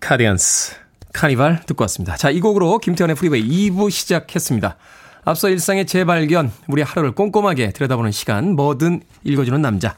[0.00, 0.74] Cardigans
[1.12, 2.16] Carnival 듣고 왔습니다.
[2.16, 4.76] 자, 이 곡으로 김태훈의 Freeway 2부 시작했습니다.
[5.24, 9.96] 앞서 일상의 재발견, 우리 하루를 꼼꼼하게 들여다보는 시간, 뭐든 읽어주는 남자.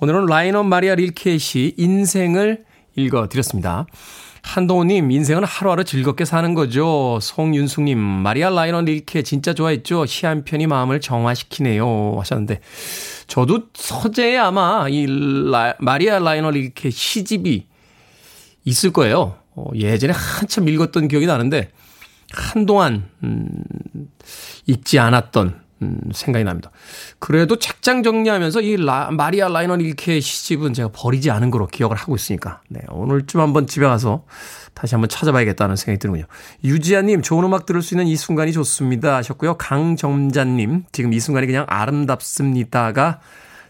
[0.00, 3.86] 오늘은 라이너 마리아 릴케 시 인생을 읽어드렸습니다.
[4.42, 7.18] 한동호님, 인생은 하루하루 즐겁게 사는 거죠.
[7.20, 10.04] 송윤숙님, 마리아 라이너 릴케 진짜 좋아했죠.
[10.04, 12.16] 시 한 편이 마음을 정화시키네요.
[12.18, 12.60] 하셨는데,
[13.26, 15.06] 저도 서재에 아마 이
[15.50, 17.66] 라, 마리아 라이너 릴케 시집이
[18.64, 19.36] 있을 거예요.
[19.56, 21.70] 어, 예전에 한참 읽었던 기억이 나는데,
[22.30, 23.48] 한동안, 음,
[24.68, 26.70] 읽지 않았던 음, 생각이 납니다.
[27.18, 32.16] 그래도 책장 정리하면서 이 라, 마리아 라이너 릴케의 시집은 제가 버리지 않은 거로 기억을 하고
[32.16, 34.24] 있으니까 네, 오늘쯤 한번 집에 가서
[34.74, 36.26] 다시 한번 찾아봐야겠다는 생각이 드는군요.
[36.64, 39.56] 유지아님 좋은 음악 들을 수 있는 이 순간이 좋습니다 하셨고요.
[39.56, 43.20] 강정자님 지금 이 순간이 그냥 아름답습니다가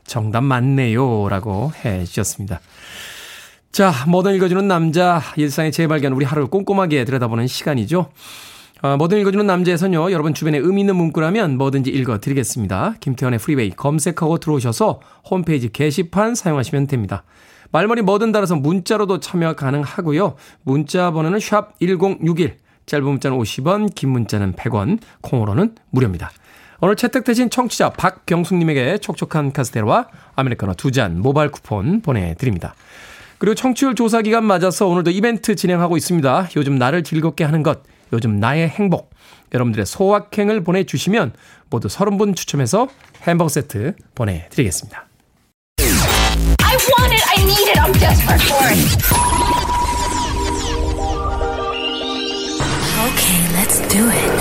[0.07, 2.61] 정답 맞네요 라고 해 주셨습니다.
[3.71, 8.11] 자, 뭐든 읽어주는 남자, 일상의 재발견, 우리 하루를 꼼꼼하게 들여다보는 시간이죠.
[8.81, 12.95] 아, 뭐든 읽어주는 남자에서는요, 여러분 주변에 의미 있는 문구라면 뭐든지 읽어드리겠습니다.
[13.01, 17.25] 김태현의 프리웨이 검색하고 들어오셔서 홈페이지 게시판 사용하시면 됩니다.
[17.73, 20.37] 말머리 뭐든 달아서 문자로도 참여 가능하고요.
[20.63, 26.31] 문자 번호는 샵 1061, 짧은 문자는 50원, 긴 문자는 100원, 콩으로는 무료입니다.
[26.81, 32.77] 오늘 채택되신 청취자 박병숙님에게 촉촉한 카스테라와 아메리카노 두 잔 모바일 쿠폰 보내드립니다.
[33.39, 36.51] 그리고 청취율 조사 기간 맞아서 오늘도 이벤트 진행하고 있습니다.
[36.57, 37.81] 요즘 나를 즐겁게 하는 것,
[38.13, 39.11] 요즘 나의 행복.
[39.53, 41.33] 여러분들의 소확행을 보내주시면
[41.71, 42.89] 모두 30분 추첨해서
[43.23, 45.07] 햄버거 세트 보내드리겠습니다.
[45.81, 48.79] I want it, I need it, I'm desperate for it.
[53.09, 54.33] Okay, let's do it.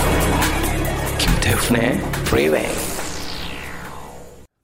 [1.20, 2.68] 김태훈의 Freeway.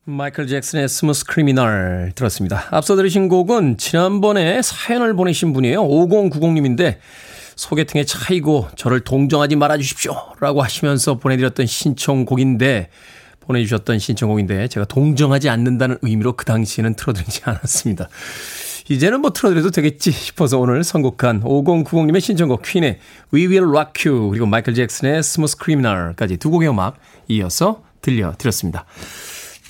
[0.05, 2.65] 마이클 잭슨의 Smooth Criminal 들었습니다.
[2.71, 5.81] 앞서 들으신 곡은 지난번에 사연을 보내신 분이에요.
[5.81, 6.97] 5090님인데
[7.55, 10.13] 소개팅에 차이고 저를 동정하지 말아 주십시오.
[10.39, 12.89] 라고 하시면서 보내드렸던 신청곡인데
[13.41, 18.09] 보내주셨던 신청곡인데 제가 동정하지 않는다는 의미로 그 당시에는 틀어드리지 않았습니다.
[18.89, 22.99] 이제는 뭐 틀어드려도 되겠지 싶어서 오늘 선곡한 5090님의 신청곡 Queen의
[23.33, 26.97] We Will Rock You 그리고 마이클 잭슨의 Smooth Criminal까지 두 곡의 음악
[27.29, 28.85] 이어서 들려드렸습니다.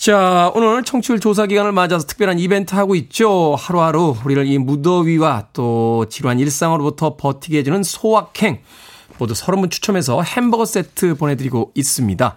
[0.04, 3.56] 자, 오늘 청취율 조사 기간을 맞아서 특별한 이벤트 하고 있죠.
[3.58, 8.60] 하루하루 우리를 이 무더위와 또 지루한 일상으로부터 버티게 해주는 소확행.
[9.18, 12.36] 모두 30분 추첨해서 햄버거 세트 보내드리고 있습니다.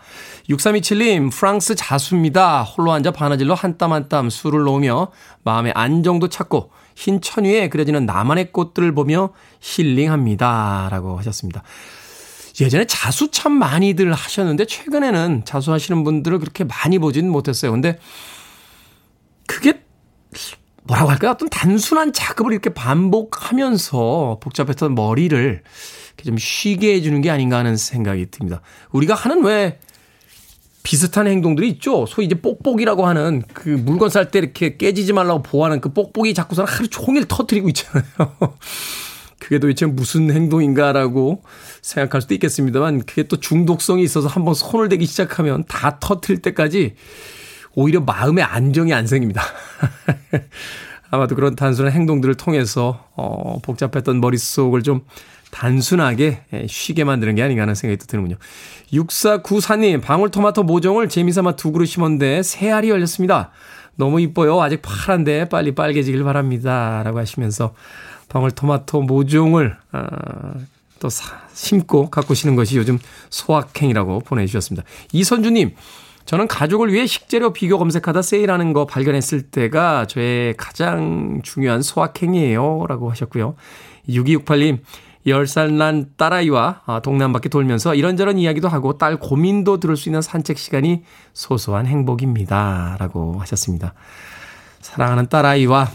[0.49, 2.63] 6327님, 프랑스 자수입니다.
[2.63, 5.09] 홀로 앉아 바느질로 한 땀 한 땀 술을 놓으며
[5.43, 10.87] 마음의 안정도 찾고 흰 천 위에 그려지는 나만의 꽃들을 보며 힐링합니다.
[10.93, 11.65] 라고 하셨습니다.
[12.61, 17.73] 예전에 자수 참 많이들 하셨는데 최근에는 자수하시는 분들을 그렇게 많이 보진 못했어요.
[17.73, 17.99] 근데
[19.47, 19.83] 그게
[20.85, 21.33] 뭐라고 할까요?
[21.33, 25.63] 어떤 단순한 작업을 이렇게 반복하면서 복잡했던 머리를
[26.25, 28.63] 좀 쉬게 해주는 게 아닌가 하는 생각이 듭니다.
[28.91, 29.79] 우리가 하는 왜
[30.83, 32.07] 비슷한 행동들이 있죠.
[32.07, 36.87] 소위 이제 뽁뽁이라고 하는 그 물건 쌀때 이렇게 깨지지 말라고 보호하는 그 뽁뽁이 자꾸서는 하루
[36.89, 38.05] 종일 터트리고 있잖아요.
[39.47, 41.41] 그게 도대체 무슨 행동인가라고
[41.81, 46.97] 생각할 수도 있겠습니다만 그게 또 중독성이 있어서 한번 손을 대기 시작하면 다 터트릴 때까지
[47.77, 49.43] 오히려 마음의 안정이 안 생깁니다.
[51.13, 55.03] 아마도 그런 단순한 행동들을 통해서 어, 복잡했던 머릿속을 좀
[55.53, 58.39] 단순하게 예, 쉬게 만드는 게 아닌가 하는 생각이 또 드는군요.
[58.93, 63.53] 6494님, 방울토마토 모종을 재미삼아 두 그루 심었는데 새 알이 열렸습니다.
[63.95, 64.61] 너무 이뻐요.
[64.61, 67.03] 아직 파란데 빨리 빨개지길 바랍니다.
[67.05, 67.75] 라고 하시면서
[68.29, 70.03] 방울토마토 모종을 어,
[71.01, 72.99] 또 사, 심고 가꾸시는 것이 요즘
[73.31, 74.87] 소확행이라고 보내주셨습니다.
[75.13, 75.75] 이선주님,
[76.25, 82.87] 저는 가족을 위해 식재료 비교 검색하다 세일하는 거 발견했을 때가 저의 가장 중요한 소확행이에요.
[82.89, 83.55] 라고 하셨고요.
[84.09, 84.81] 6268님,
[85.27, 90.23] 10살 난 딸아이와 아, 한 바퀴 돌면서 이런저런 이야기도 하고 딸 고민도 들을 수 있는
[90.23, 92.97] 산책 시간이 소소한 행복입니다.
[92.99, 93.95] 라고 하셨습니다.
[94.81, 95.89] 사랑하는 딸아이와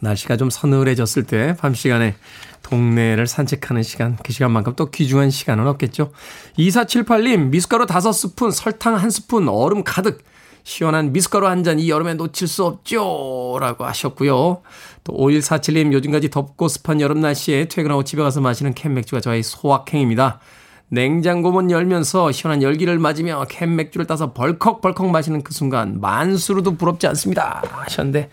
[0.00, 2.14] 날씨가 좀 서늘해졌을 때 밤 시간에
[2.62, 6.12] 동네를 산책하는 시간, 그 시간만큼 또 귀중한 시간은 없겠죠.
[6.58, 10.24] 2478님, 미숫가루 5스푼, 설탕 1스푼, 얼음 가득,
[10.62, 13.58] 시원한 미숫가루 한 잔 이 여름에 놓칠 수 없죠.
[13.60, 14.62] 라고 하셨고요.
[15.04, 20.40] 또 5147님 요즘까지 덥고 습한 여름 날씨에 퇴근하고 집에 가서 마시는 캔맥주가 저의 소확행입니다.
[20.88, 27.62] 냉장고 문 열면서 시원한 열기를 맞으며 캔맥주를 따서 벌컥벌컥 마시는 그 순간 만수로도 부럽지 않습니다.
[27.70, 28.30] 하셨는데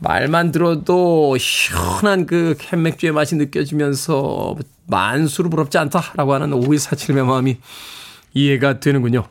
[0.00, 4.56] 말만 들어도 시원한 그 캔맥주의 맛이 느껴지면서
[4.86, 7.58] 만수로 부럽지 않다라고 하는 5147의 마음이
[8.34, 9.26] 이해가 되는군요.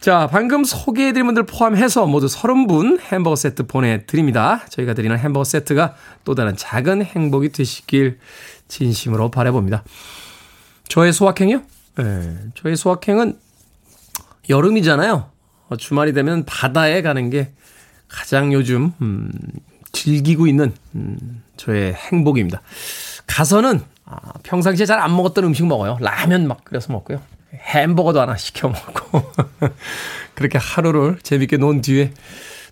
[0.00, 4.64] 자, 방금 소개해드린 분들 포함해서 모두 30분 햄버거 세트 보내드립니다.
[4.68, 8.18] 저희가 드리는 햄버거 세트가 또 다른 작은 행복이 되시길
[8.68, 9.82] 진심으로 바라봅니다.
[10.88, 11.62] 저의 소확행이요?
[11.96, 13.38] 네, 저의 소확행은
[14.48, 15.30] 여름이잖아요.
[15.68, 17.52] 어, 주말이 되면 바다에 가는 게
[18.06, 19.32] 가장 요즘 음,
[19.92, 22.60] 즐기고 있는 음, 저의 행복입니다.
[23.26, 25.98] 가서는 아, 평상시에 잘 안 먹었던 음식 먹어요.
[26.00, 27.20] 라면 막 끓여서 먹고요.
[27.54, 29.22] 햄버거도 하나 시켜 먹고
[30.34, 32.12] 그렇게 하루를 재밌게 논 뒤에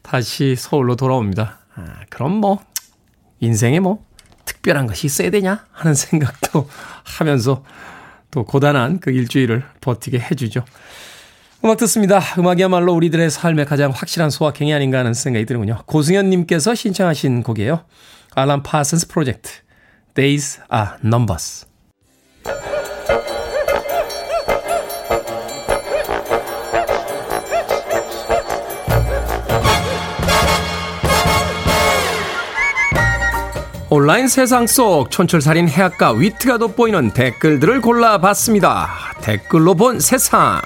[0.03, 1.59] 다시 서울로 돌아옵니다.
[1.75, 2.63] 아, 그럼 뭐
[3.41, 4.05] 인생에 뭐
[4.45, 6.69] 특별한 것이 있어야 되냐 하는 생각도
[7.05, 7.65] 하면서
[8.31, 10.65] 또 고단한 그 일주일을 버티게 해주죠.
[11.65, 12.21] 음악 듣습니다.
[12.39, 15.79] 음악이야말로 우리들의 삶의 가장 확실한 소확행이 아닌가 하는 생각이 드는군요.
[15.87, 17.85] 고승현님께서 신청하신 곡이에요.
[18.35, 19.51] 알람 파슨스 프로젝트
[20.15, 21.67] Days are Numbers
[33.89, 38.91] 온라인 세상 속 촌철살인 해악과 위트가 돋보이는 댓글들을 골라봤습니다.
[39.23, 40.61] 댓글로 본 세상.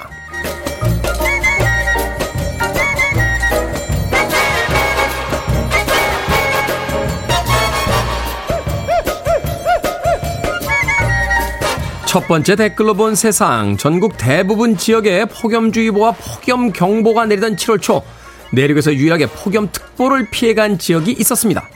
[12.08, 13.76] 첫 번째 댓글로 본 세상.
[13.76, 18.02] 전국 대부분 지역에 폭염주의보와 폭염경보가 내리던 7월 초
[18.50, 21.68] 내륙에서 유일하게 폭염특보를 피해간 지역이 있었습니다.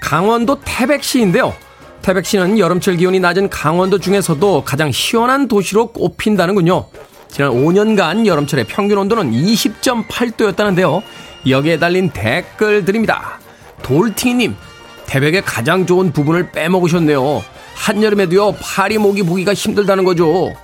[0.00, 1.52] 강원도 태백시인데요.
[2.00, 6.86] 태백시는 여름철 기온이 낮은 강원도 중에서도 가장 시원한 도시로 꼽힌다는군요.
[7.28, 11.02] 지난 5년간 여름철의 평균 온도는 20.8도였다는데요.
[11.46, 13.38] 여기에 달린 댓글들입니다.
[13.82, 14.56] 돌팅이님,
[15.04, 17.44] 태백의 가장 좋은 부분을 빼먹으셨네요.
[17.74, 20.54] 한여름에도요, 파리 모기 보기가 힘들다는 거죠.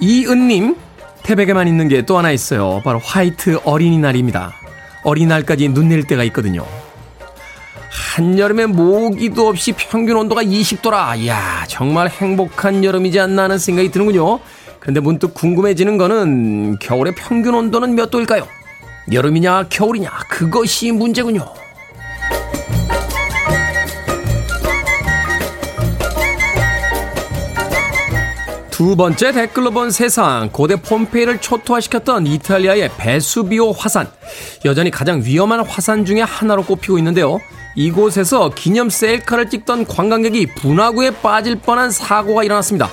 [0.00, 0.76] 이은님,
[1.22, 2.80] 태백에만 있는 게 또 하나 있어요.
[2.84, 4.52] 바로 화이트 어린이날입니다.
[5.04, 6.66] 어린이날까지 눈 내릴 때가 있거든요.
[7.90, 11.18] 한여름에 모기도 없이 평균 온도가 20도라.
[11.18, 14.40] 이야, 정말 행복한 여름이지 않나 하는 생각이 드는군요.
[14.80, 18.46] 그런데 문득 궁금해지는 거는 겨울의 평균 온도는 몇 도일까요?
[19.12, 21.44] 여름이냐, 겨울이냐, 그것이 문제군요.
[28.82, 34.08] 두 번째 댓글로 본 세상 고대 폼페이를 초토화시켰던 이탈리아의 베수비오 화산
[34.64, 37.38] 여전히 가장 위험한 화산 중의 하나로 꼽히고 있는데요.
[37.76, 42.90] 이곳에서 기념 셀카를 찍던 관광객이 분화구에 빠질 뻔한 사고가 일어났습니다.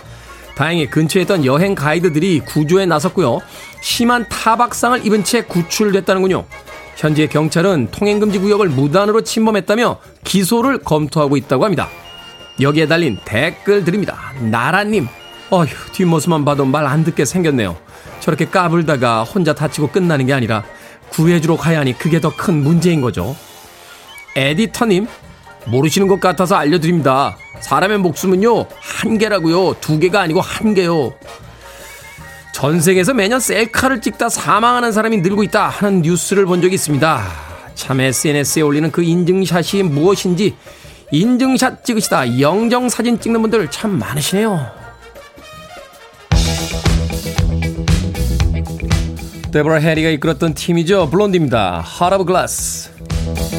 [0.55, 3.39] 다행히 근처에 있던 여행 가이드들이 구조에 나섰고요.
[3.81, 6.45] 심한 타박상을 입은 채 구출됐다는군요.
[6.97, 11.89] 현재 경찰은 통행금지 구역을 무단으로 침범했다며 기소를 검토하고 있다고 합니다.
[12.61, 14.33] 여기에 달린 댓글들입니다.
[14.51, 15.07] 나라님,
[15.51, 17.75] 어휴, 뒷모습만 봐도 말 안 듣게 생겼네요.
[18.19, 20.63] 저렇게 까불다가 혼자 다치고 끝나는 게 아니라
[21.11, 23.35] 구해주러 가야 하니 그게 더 큰 문제인 거죠.
[24.35, 25.07] 에디터님,
[25.65, 27.35] 모르시는 것 같아서 알려드립니다.
[27.61, 29.75] 사람의 목숨은요, 한 개라고요.
[29.81, 31.13] 두 개가 아니고 한 개요.
[32.53, 37.23] 전 세계에서 매년 셀카를 찍다 사망하는 사람이 늘고 있다 하는 뉴스를 본 적이 있습니다.
[37.73, 40.55] 참 SNS에 올리는 그 인증샷이 무엇인지
[41.11, 44.78] 인증샷 찍으시다 영정사진 찍는 분들 참 많으시네요.
[49.51, 51.09] 데보라 해리가 이끌었던 팀이죠.
[51.09, 51.83] 블론디입니다.
[52.01, 53.58] Heart of.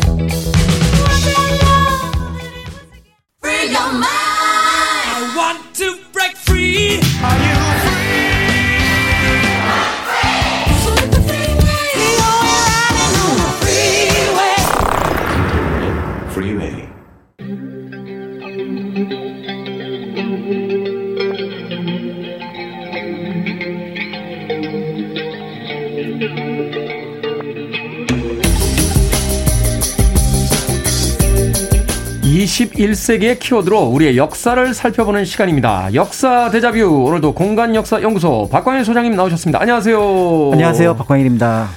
[32.68, 35.94] (21세기의) 키워드로 우리의 역사를 살펴보는 시간입니다.
[35.94, 37.04] 역사 대자뷰.
[37.06, 39.60] 오늘도 공간 역사 연구소 박광일 소장님 나오셨습니다.
[39.62, 40.50] 안녕하세요.
[40.52, 40.96] 안녕하세요.
[40.96, 41.68] 박광일입니다.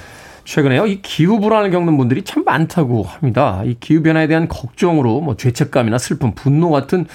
[0.44, 3.62] 최근에요 이 기후 불안을 겪는 분들이 참 많다고 합니다.
[3.64, 7.06] 이 기후 변화에 대한 걱정으로 뭐 죄책감이나 슬픔 분노 같은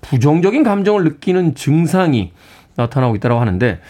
[0.00, 2.32] 부정적인 감정을 느끼는 증상이
[2.76, 3.80] 나타나고 있다고 하는데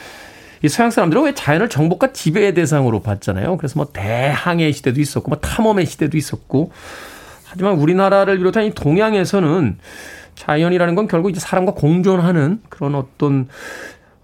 [0.64, 3.56] 이 서양 사람들은 왜 자연을 정복과 지배의 대상으로 봤잖아요.
[3.56, 6.70] 그래서 뭐 대항해 시대도 있었고, 뭐 탐험의 시대도 있었고.
[7.52, 9.76] 하지만 우리나라를 비롯한 이 동양에서는
[10.36, 13.46] 자연이라는 건 결국 이제 사람과 공존하는 그런 어떤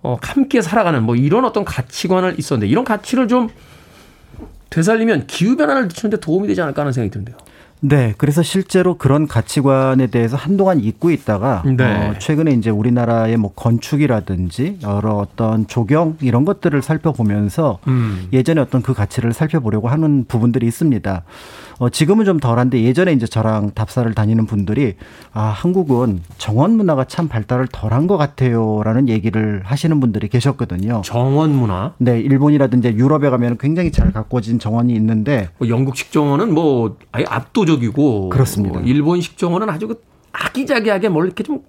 [0.02, 3.50] 어, 함께 살아가는 뭐 이런 어떤 가치관을 있었는데 이런 가치를 좀
[4.70, 7.36] 되살리면 기후 변화를 늦추는데 도움이 되지 않을까 하는 생각이 드는데요.
[7.80, 11.84] 네, 그래서 실제로 그런 가치관에 대해서 한동안 잊고 있다가 네.
[11.84, 18.26] 어, 최근에 이제 우리나라의 뭐 건축이라든지 여러 어떤 조경 이런 것들을 살펴보면서 음.
[18.32, 21.22] 예전에 어떤 그 가치를 살펴보려고 하는 부분들이 있습니다.
[21.78, 24.94] 어, 지금은 좀 덜한데 예전에 이제 저랑 답사를 다니는 분들이
[25.32, 31.02] 아, 한국은 정원 문화가 참 발달을 덜한 것 같아요라는 얘기를 하시는 분들이 계셨거든요.
[31.04, 31.92] 정원 문화?
[31.98, 38.30] 네, 일본이라든지 유럽에 가면 굉장히 잘 가꿔진 정원이 있는데 뭐 영국식 정원은 뭐 아예 압도적이고
[38.30, 38.80] 그렇습니다.
[38.80, 40.02] 뭐 일본식 정원은 아주 그
[40.32, 41.62] 아기자기하게 뭘 이렇게 좀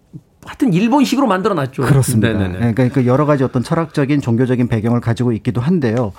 [0.49, 1.83] 하여튼 일본식으로 만들어 놨죠.
[1.83, 2.33] 그렇습니다.
[2.33, 2.73] 네네네.
[2.73, 6.11] 그러니까 여러 가지 어떤 철학적인 종교적인 배경을 가지고 있기도 한데요.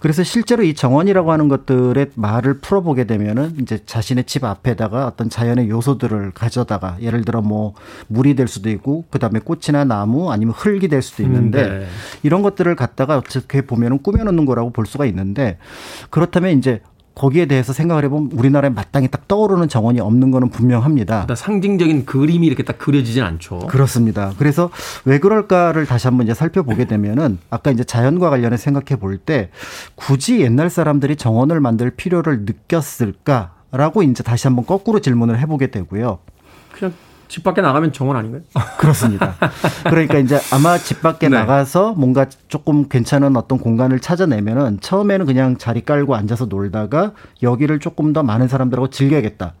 [0.00, 5.68] 그래서 실제로 이 정원이라고 하는 것들의 말을 풀어보게 되면은 이제 자신의 집 앞에다가 어떤 자연의
[5.68, 7.74] 요소들을 가져다가 예를 들어 뭐
[8.06, 11.86] 물이 될 수도 있고 그다음에 꽃이나 나무 아니면 흙이 될 수도 있는데 음, 네.
[12.22, 15.58] 이런 것들을 갖다가 어떻게 보면은 꾸며놓는 거라고 볼 수가 있는데
[16.08, 16.80] 그렇다면 이제
[17.14, 21.26] 거기에 대해서 생각을 해보면 우리나라에 마땅히 딱 떠오르는 정원이 없는 거는 분명합니다.
[21.34, 23.60] 상징적인 그림이 이렇게 딱 그려지진 않죠.
[23.60, 24.32] 그렇습니다.
[24.38, 24.70] 그래서
[25.04, 29.50] 왜 그럴까를 다시 한번 이제 살펴보게 되면은 아까 이제 자연과 관련해 생각해 볼 때
[29.94, 36.18] 굳이 옛날 사람들이 정원을 만들 필요를 느꼈을까라고 이제 다시 한번 거꾸로 질문을 해보게 되고요.
[36.72, 36.92] 그냥
[37.28, 38.42] 집 밖에 나가면 정원 아닌가요?
[38.78, 39.34] 그렇습니다.
[39.84, 41.38] 그러니까 이제 아마 집 밖에 네.
[41.38, 47.12] 나가서 뭔가 조금 괜찮은 어떤 공간을 찾아내면은 처음에는 그냥 자리 깔고 앉아서 놀다가
[47.42, 49.54] 여기를 조금 더 많은 사람들하고 즐겨야겠다.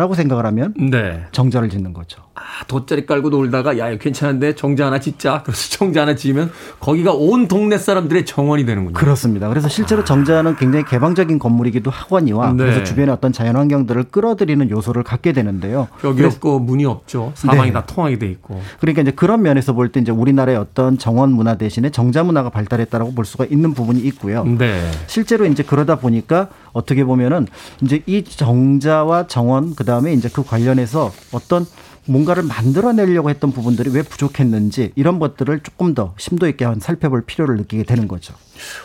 [0.00, 1.26] 라고 생각을 하면 네.
[1.30, 2.22] 정자를 짓는 거죠.
[2.34, 5.42] 아, 돗자리 깔고 놀다가 야, 괜찮은데 정자 하나 짓자.
[5.44, 8.94] 그래서 정자 하나 지으면 거기가 온 동네 사람들의 정원이 되는군요.
[8.94, 9.50] 그렇습니다.
[9.50, 12.56] 그래서 실제로 정자는 굉장히 개방적인 건물이기도 하거니와 네.
[12.64, 15.88] 그래서 주변의 어떤 자연 환경들을 끌어들이는 요소를 갖게 되는데요.
[16.00, 17.32] 벽이 없고 문이 없죠.
[17.34, 17.72] 사방이 네.
[17.74, 18.58] 다 통하게 돼 있고.
[18.80, 23.12] 그러니까 이제 그런 면에서 볼 때 이제 우리나라의 어떤 정원 문화 대신에 정자 문화가 발달했다라고
[23.12, 24.44] 볼 수가 있는 부분이 있고요.
[24.44, 24.90] 네.
[25.08, 27.46] 실제로 이제 그러다 보니까 어떻게 보면은
[27.82, 31.66] 이제 이 정자와 정원 그다음에 이제 그 관련해서 어떤
[32.06, 37.56] 뭔가를 만들어내려고 했던 부분들이 왜 부족했는지 이런 것들을 조금 더 심도 있게 한 살펴볼 필요를
[37.58, 38.34] 느끼게 되는 거죠.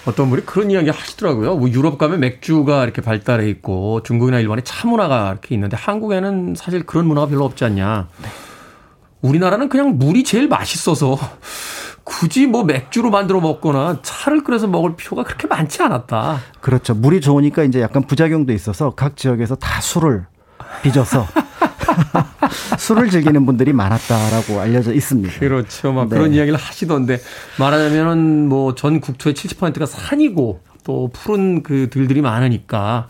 [0.05, 1.55] 어떤 분이 그런 이야기 하시더라고요.
[1.55, 6.85] 뭐 유럽 가면 맥주가 이렇게 발달해 있고 중국이나 일본에 차 문화가 이렇게 있는데 한국에는 사실
[6.85, 8.09] 그런 문화가 별로 없지 않냐.
[9.21, 11.17] 우리나라는 그냥 물이 제일 맛있어서
[12.05, 16.39] 굳이 뭐 맥주로 만들어 먹거나 차를 끓여서 먹을 필요가 그렇게 많지 않았다.
[16.61, 16.93] 그렇죠.
[16.93, 20.25] 물이 좋으니까 이제 약간 부작용도 있어서 각 지역에서 다 술을
[20.83, 21.27] 빚어서
[22.77, 25.39] 술을 즐기는 분들이 많았다라고 알려져 있습니다.
[25.39, 25.93] 그렇죠.
[25.93, 26.15] 막 네.
[26.15, 27.19] 그런 이야기를 하시던데
[27.59, 33.07] 말하자면은 뭐 전 국토의 70%가 산이고 또 푸른 그 들들이 많으니까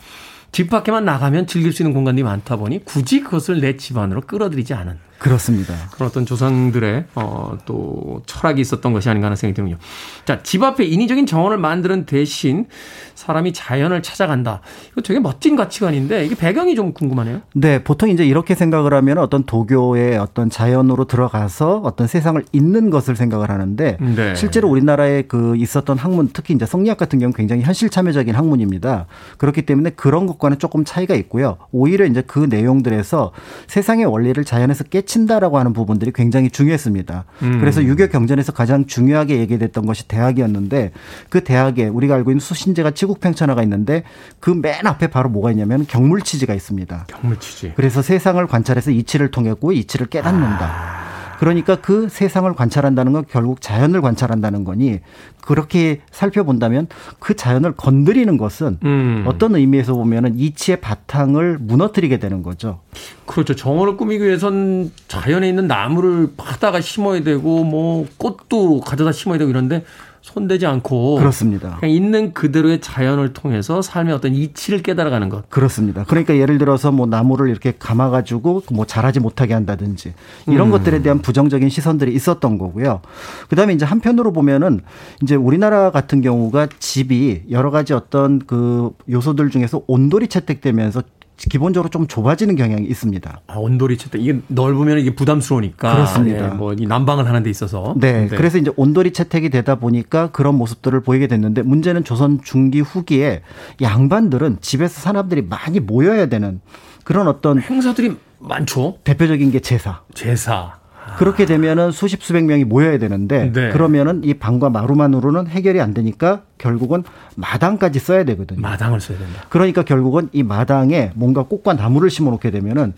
[0.52, 4.74] 집 밖에만 나가면 즐길 수 있는 공간들이 많다 보니 굳이 그것을 내 집 안으로 끌어들이지
[4.74, 5.74] 않은 그렇습니다.
[5.92, 9.78] 그런 어떤 조상들의 어, 또 철학이 있었던 것이 아닌가 하는 생각이 드는군요.
[10.26, 12.68] 자, 집 앞에 인위적인 정원을 만드는 대신
[13.16, 14.62] 사람이 자연을 찾아간다.
[14.92, 17.42] 이거 되게 멋진 가치관인데 이게 배경이 좀 궁금하네요.
[17.54, 23.16] 네, 보통 이제 이렇게 생각을 하면 어떤 도교의 어떤 자연으로 들어가서 어떤 세상을 잇는 것을
[23.16, 24.36] 생각을 하는데 네.
[24.36, 29.08] 실제로 우리나라에 그 있었던 학문 특히 이제 성리학 같은 경우는 굉장히 현실 참여적인 학문입니다.
[29.38, 31.58] 그렇기 때문에 그런 것과는 조금 차이가 있고요.
[31.72, 33.32] 오히려 이제 그 내용들에서
[33.68, 37.24] 세상의 원리를 자연에서 깨 친다라고 하는 부분들이 굉장히 중요했습니다.
[37.44, 37.60] 음.
[37.60, 40.92] 그래서 유교 경전에서 가장 중요하게 얘기됐던 것이 대학이었는데
[41.30, 44.04] 그 대학에 우리가 알고 있는 수신제가 치국팽천화가 있는데
[44.40, 47.06] 그 맨 앞에 바로 뭐가 있냐면 경물치지가 있습니다.
[47.08, 47.74] 경물치지.
[47.76, 51.15] 그래서 세상을 관찰해서 이치를 통했고 이치를 깨닫는다.
[51.40, 55.00] 그러니까 그 세상을 관찰한다는 건 결국 자연을 관찰한다는 거니
[55.42, 56.88] 그렇게 살펴본다면
[57.20, 59.24] 그 자연을 건드리는 것은 음.
[59.28, 62.80] 어떤 의미에서 보면은 이치의 바탕을 무너뜨리게 되는 거죠.
[63.26, 63.56] 그렇죠.
[63.56, 69.84] 정원을 꾸미기 위해선 자연에 있는 나무를 파다가 심어야 되고 뭐 꽃도 가져다 심어야 되고 이런데
[70.26, 71.78] 손대지 않고 그렇습니다.
[71.80, 75.48] 그냥 있는 그대로의 자연을 통해서 삶의 어떤 이치를 깨달아가는 것.
[75.52, 76.04] 그렇습니다.
[76.08, 80.16] 그러니까 예를 들어서 뭐 나무를 이렇게 감아가지고 뭐 자라지 못하게 한다든지
[80.48, 80.72] 이런 음.
[80.72, 83.02] 것들에 대한 부정적인 시선들이 있었던 거고요.
[83.50, 84.82] 그 다음에 이제 한편으로 보면은
[85.22, 91.04] 이제 우리나라 같은 경우가 집이 여러 가지 어떤 그 요소들 중에서 온돌이 채택되면서
[91.38, 93.42] 기본적으로 좀 좁아지는 경향이 있습니다.
[93.48, 94.18] 아, 온돌이 쳤다.
[94.18, 95.94] 이게 넓으면 이게 부담스러우니까.
[95.94, 96.46] 그렇습니다.
[96.46, 97.94] 예, 뭐이 난방을 하는 데 있어서.
[97.98, 98.28] 네.
[98.28, 103.42] 그래서 이제 온돌이 채택이 되다 보니까 그런 모습들을 보이게 됐는데 문제는 조선 중기 후기에
[103.82, 106.62] 양반들은 집에서 사람들이 많이 모여야 되는
[107.04, 108.98] 그런 어떤 행사들이 많죠.
[109.04, 110.02] 대표적인 게 제사.
[110.14, 110.85] 제사.
[111.18, 113.70] 그렇게 되면은 수십 수백 명이 모여야 되는데 네.
[113.70, 117.04] 그러면은 이 방과 마루만으로는 해결이 안 되니까 결국은
[117.36, 118.62] 마당까지 써야 되거든요.
[118.62, 119.42] 마당을 써야 된다.
[119.50, 122.94] 그러니까 결국은 이 마당에 뭔가 꽃과 나무를 심어 놓게 되면은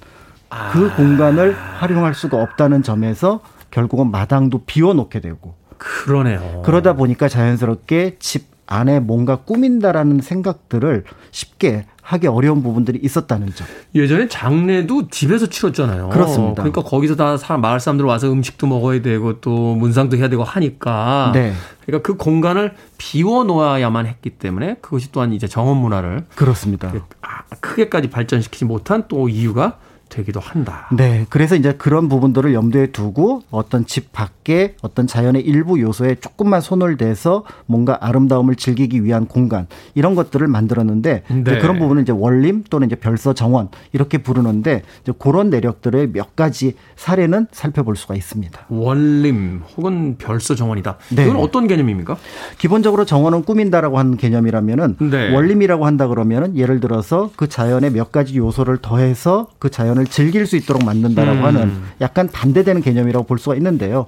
[0.49, 0.71] 아.
[0.71, 3.41] 그 공간을 활용할 수가 없다는 점에서
[3.71, 6.63] 결국은 마당도 비워 놓게 되고 그러네요.
[6.65, 13.67] 그러다 보니까 자연스럽게 집 안에 뭔가 꾸민다라는 생각들을 쉽게 하기 어려운 부분들이 있었다는 점.
[13.93, 16.07] 예전에 장례도 집에서 치렀잖아요.
[16.07, 16.63] 그렇습니다.
[16.63, 21.31] 그러니까 거기서 다 사람, 마을 사람들 와서 음식도 먹어야 되고 또 문상도 해야 되고 하니까.
[21.33, 21.51] 네.
[21.85, 26.93] 그러니까 그 공간을 비워 놓아야만 했기 때문에 그것이 또한 이제 정원 문화를 그렇습니다.
[27.21, 29.77] 아, 크게까지 발전시키지 못한 또 이유가
[30.09, 30.87] 되기도 한다.
[30.91, 31.25] 네.
[31.29, 36.97] 그래서 이제 그런 부분들을 염두에 두고 어떤 집 밖에 어떤 자연의 일부 요소에 조금만 손을
[36.97, 41.43] 대서 뭔가 아름다움을 즐기기 위한 공간 이런 것들을 만들었는데 네.
[41.59, 46.75] 그런 부분은 이제 원림 또는 이제 별서 정원 이렇게 부르는데 이제 그런 내력들의 몇 가지
[46.95, 48.65] 사례는 살펴볼 수가 있습니다.
[48.69, 50.97] 원림 혹은 별서 정원이다.
[51.09, 51.25] 네.
[51.25, 52.17] 이건 어떤 개념입니까?
[52.57, 55.33] 기본적으로 정원은 꾸민다라고 하는 개념이라면은 네.
[55.33, 60.45] 원림이라고 한다 그러면은 예를 들어서 그 자연의 몇 가지 요소를 더해서 그 자연 을 즐길
[60.45, 61.43] 수 있도록 만든다라고 음.
[61.43, 61.71] 하는
[62.01, 64.05] 약간 반대되는 개념이라고 볼 수가 있는데요.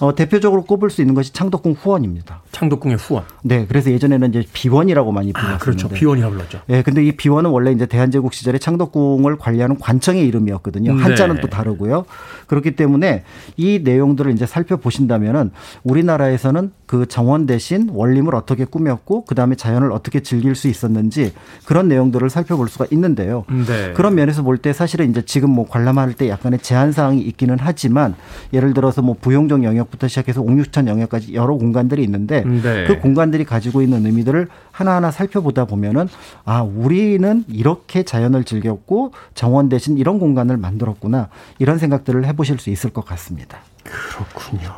[0.00, 2.42] 어, 대표적으로 꼽을 수 있는 것이 창덕궁 후원입니다.
[2.52, 3.24] 창덕궁의 후원.
[3.42, 5.54] 네, 그래서 예전에는 이제 비원이라고 많이 불렀는데.
[5.56, 5.88] 아, 그렇죠.
[5.88, 6.60] 비원이라고 불렀죠.
[6.70, 10.92] 예, 근데 이 비원은 원래 이제 대한제국 시절에 창덕궁을 관리하는 관청의 이름이었거든요.
[10.92, 11.40] 한자는 네.
[11.40, 12.04] 또 다르고요.
[12.46, 13.24] 그렇기 때문에
[13.56, 15.50] 이 내용들을 이제 살펴보신다면은
[15.84, 21.32] 우리나라에서는 그 정원 대신 원림을 어떻게 꾸몄고 그 다음에 자연을 어떻게 즐길 수 있었는지
[21.66, 23.44] 그런 내용들을 살펴볼 수가 있는데요.
[23.48, 23.92] 네.
[23.94, 28.14] 그런 면에서 볼 때 사실은 이제 지금 뭐 관람할 때 약간의 제한 사항이 있기는 하지만
[28.54, 32.84] 예를 들어서 뭐 부용적 영역부터 시작해서 옥류천 영역까지 여러 공간들이 있는데 네.
[32.86, 36.08] 그 공간들이 가지고 있는 의미들을 하나하나 살펴보다 보면은
[36.46, 42.88] 아 우리는 이렇게 자연을 즐겼고 정원 대신 이런 공간을 만들었구나 이런 생각들을 해보실 수 있을
[42.90, 43.58] 것 같습니다.
[43.84, 44.72] 그렇군요.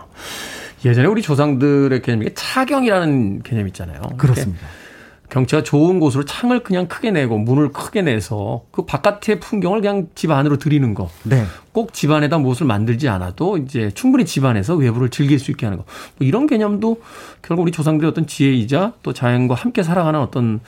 [0.84, 4.00] 예전에 우리 조상들의 개념이 차경이라는 개념 있잖아요.
[4.16, 4.66] 그렇습니다.
[5.30, 10.30] 경치가 좋은 곳으로 창을 그냥 크게 내고 문을 크게 내서 그 바깥의 풍경을 그냥 집
[10.30, 11.08] 안으로 들이는 거.
[11.22, 11.44] 네.
[11.72, 15.84] 꼭 집안에다 무엇을 만들지 않아도 이제 충분히 집안에서 외부를 즐길 수 있게 하는 거.
[16.18, 17.00] 뭐 이런 개념도
[17.42, 20.60] 결국 우리 조상들의 어떤 지혜이자 또 자연과 함께 살아가는 어떤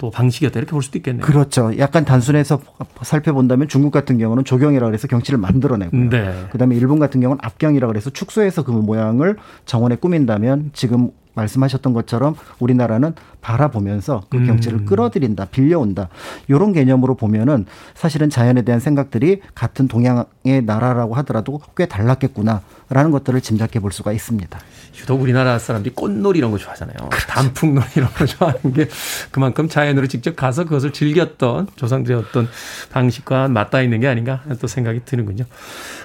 [0.00, 1.24] 또 방식이었다 이렇게 볼 수도 있겠네요.
[1.24, 1.76] 그렇죠.
[1.78, 2.60] 약간 단순해서
[3.02, 6.46] 살펴본다면 중국 같은 경우는 조경이라 그래서 경치를 만들어내고 네.
[6.52, 13.14] 그다음에 일본 같은 경우는 압경이라 그래서 축소해서 그 모양을 정원에 꾸민다면 지금 말씀하셨던 것처럼 우리나라는
[13.40, 14.46] 바라보면서 그 음.
[14.46, 16.08] 경치를 끌어들인다, 빌려온다.
[16.48, 23.78] 이런 개념으로 보면은 사실은 자연에 대한 생각들이 같은 동양의 나라라고 하더라도 꽤 달랐겠구나라는 것들을 짐작해
[23.80, 24.58] 볼 수가 있습니다.
[25.00, 26.96] 유독 우리나라 사람들이 꽃놀이 이런 거 좋아하잖아요.
[27.08, 27.26] 그렇죠.
[27.28, 28.88] 단풍놀이 이런 거 좋아하는 게
[29.30, 32.48] 그만큼 자연으로 직접 가서 그것을 즐겼던 조상들의 어떤
[32.90, 35.44] 방식과 맞닿아 있는 게 아닌가 또 생각이 드는군요.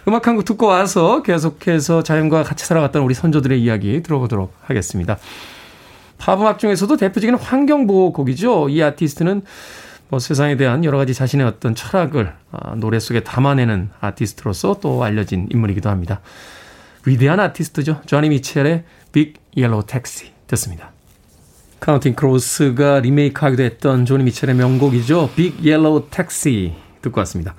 [0.08, 5.18] 음악 한 곡 듣고 와서 계속해서 자연과 같이 살아갔던 우리 선조들의 이야기 들어보도록 하겠습니다.
[6.18, 8.70] 팝음악 중에서도 대표적인 환경보호곡이죠.
[8.70, 9.44] 이 아티스트는
[10.10, 15.48] 뭐 세상에 대한 여러 가지 자신의 어떤 철학을 아, 노래 속에 담아내는 아티스트로서 또 알려진
[15.52, 16.22] 인물이기도 합니다.
[17.06, 18.02] 위대한 아티스트죠.
[18.06, 20.92] 조니 미첼의 Big Yellow Taxi 듣습니다.
[21.80, 25.32] Counting Crows가 리메이크하기도 했던 조니 미첼의 명곡이죠.
[25.36, 27.56] Big Yellow Taxi 듣고 왔습니다.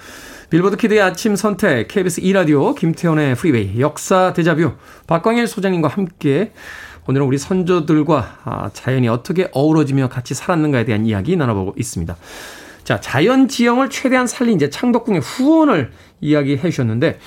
[0.51, 4.75] 빌보드 키드의 아침 선택 KBS 2라디오 김태원의 프리웨이 역사 데자뷰
[5.07, 6.53] 박광일 소장님과 함께
[7.09, 12.17] 오늘은 우리 선조들과 아, 자연이 어떻게 어우러지며 같이 살았는가에 대한 이야기 나눠보고 있습니다.
[12.85, 17.19] 자, 자연 지형을 최대한 살린 이제 창덕궁의 후원을 이야기해 주셨는데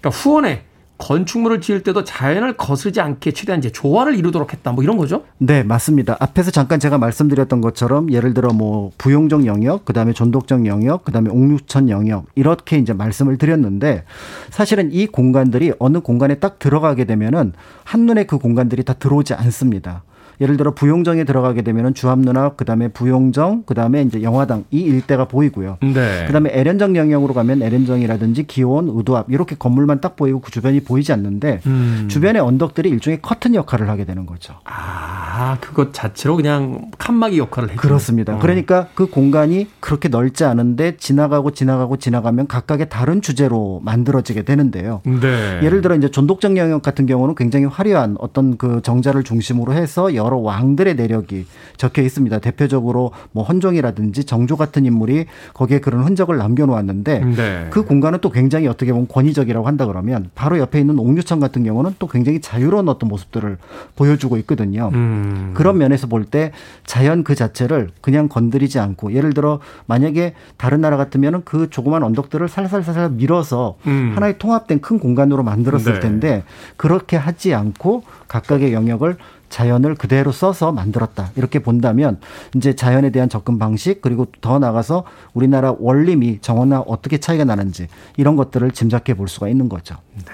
[0.00, 0.64] 그러니까 후원에
[0.98, 4.72] 건축물을 지을 때도 자연을 거스르지 않게 최대한 이제 조화를 이루도록 했다.
[4.72, 5.24] 뭐 이런 거죠?
[5.38, 6.16] 네, 맞습니다.
[6.20, 11.90] 앞에서 잠깐 제가 말씀드렸던 것처럼 예를 들어 뭐 부용적 영역, 그다음에 존독적 영역, 그다음에 옥류천
[11.90, 14.04] 영역 이렇게 이제 말씀을 드렸는데
[14.50, 17.52] 사실은 이 공간들이 어느 공간에 딱 들어가게 되면은
[17.84, 20.02] 한눈에 그 공간들이 다 들어오지 않습니다.
[20.40, 25.78] 예를 들어 부용정에 들어가게 되면은 주합문화 그다음에 부용정 그다음에 이제 영화당 이 일대가 보이고요.
[25.82, 26.24] 네.
[26.26, 31.60] 그다음에 에렌정 영역으로 가면 에렌정이라든지 기온, 의도압 이렇게 건물만 딱 보이고 그 주변이 보이지 않는데
[31.66, 32.06] 음.
[32.08, 34.54] 주변의 언덕들이 일종의 커튼 역할을 하게 되는 거죠.
[34.64, 37.78] 아, 그것 자체로 그냥 칸막이 역할을 해요.
[37.78, 38.36] 그렇습니다.
[38.36, 38.38] 어.
[38.38, 45.00] 그러니까 그 공간이 그렇게 넓지 않은데 지나가고 지나가고 지나가면 각각의 다른 주제로 만들어지게 되는데요.
[45.04, 45.60] 네.
[45.62, 50.38] 예를 들어 이제 존독정 영역 같은 경우는 굉장히 화려한 어떤 그 정자를 중심으로 해서 여러
[50.38, 51.46] 왕들의 내력이
[51.76, 52.38] 적혀 있습니다.
[52.40, 57.66] 대표적으로 뭐 헌종이라든지 정조 같은 인물이 거기에 그런 흔적을 남겨놓았는데 네.
[57.70, 61.94] 그 공간은 또 굉장히 어떻게 보면 권위적이라고 한다 그러면 바로 옆에 있는 옥류천 같은 경우는
[61.98, 63.58] 또 굉장히 자유로운 어떤 모습들을
[63.94, 64.90] 보여주고 있거든요.
[64.92, 65.52] 음.
[65.54, 66.52] 그런 면에서 볼 때
[66.84, 72.48] 자연 그 자체를 그냥 건드리지 않고 예를 들어 만약에 다른 나라 같으면은 그 조그만 언덕들을
[72.48, 74.12] 살살살살 밀어서 음.
[74.14, 76.00] 하나의 통합된 큰 공간으로 만들었을 네.
[76.00, 76.42] 텐데
[76.76, 79.16] 그렇게 하지 않고 각각의 영역을
[79.56, 81.30] 자연을 그대로 써서 만들었다.
[81.34, 82.20] 이렇게 본다면
[82.54, 87.88] 이제 자연에 대한 접근 방식 그리고 더 나가서 우리나라 원림이 정원과 어떻게 차이가 나는지
[88.18, 89.96] 이런 것들을 짐작해 볼 수가 있는 거죠.
[90.14, 90.24] 네.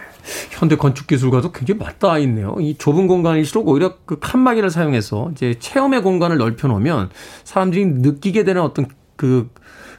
[0.50, 2.56] 현대 건축 기술과도 굉장히 맞닿아 있네요.
[2.58, 7.10] 이 좁은 공간일수록 오히려 그 칸막이를 사용해서 이제 체험의 공간을 넓혀 놓으면
[7.44, 9.50] 사람들이 느끼게 되는 어떤 그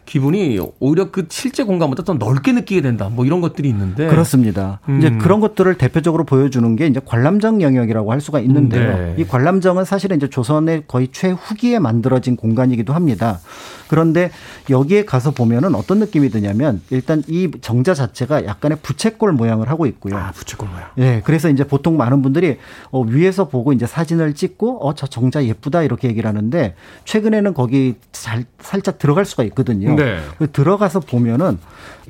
[0.05, 3.09] 기분이 오히려 그 실제 공간보다 더 넓게 느끼게 된다.
[3.09, 4.79] 뭐 이런 것들이 있는데 그렇습니다.
[4.89, 4.99] 음.
[4.99, 8.97] 이제 그런 것들을 대표적으로 보여주는 게 이제 관람정 영역이라고 할 수가 있는데요.
[8.97, 9.15] 네.
[9.17, 13.39] 이 관람정은 사실은 이제 조선의 거의 최후기에 만들어진 공간이기도 합니다.
[13.87, 14.31] 그런데
[14.69, 20.17] 여기에 가서 보면은 어떤 느낌이 드냐면 일단 이 정자 자체가 약간의 부채꼴 모양을 하고 있고요.
[20.17, 20.89] 아, 부채꼴 모양.
[20.95, 21.21] 네.
[21.23, 22.57] 그래서 이제 보통 많은 분들이
[22.91, 26.75] 어, 위에서 보고 이제 사진을 찍고 어, 저 정자 예쁘다 이렇게 얘기를 하는데
[27.05, 29.92] 최근에는 거기 잘, 살짝 들어갈 수가 있거든요.
[29.95, 30.19] 네.
[30.37, 31.59] 그 들어가서 보면은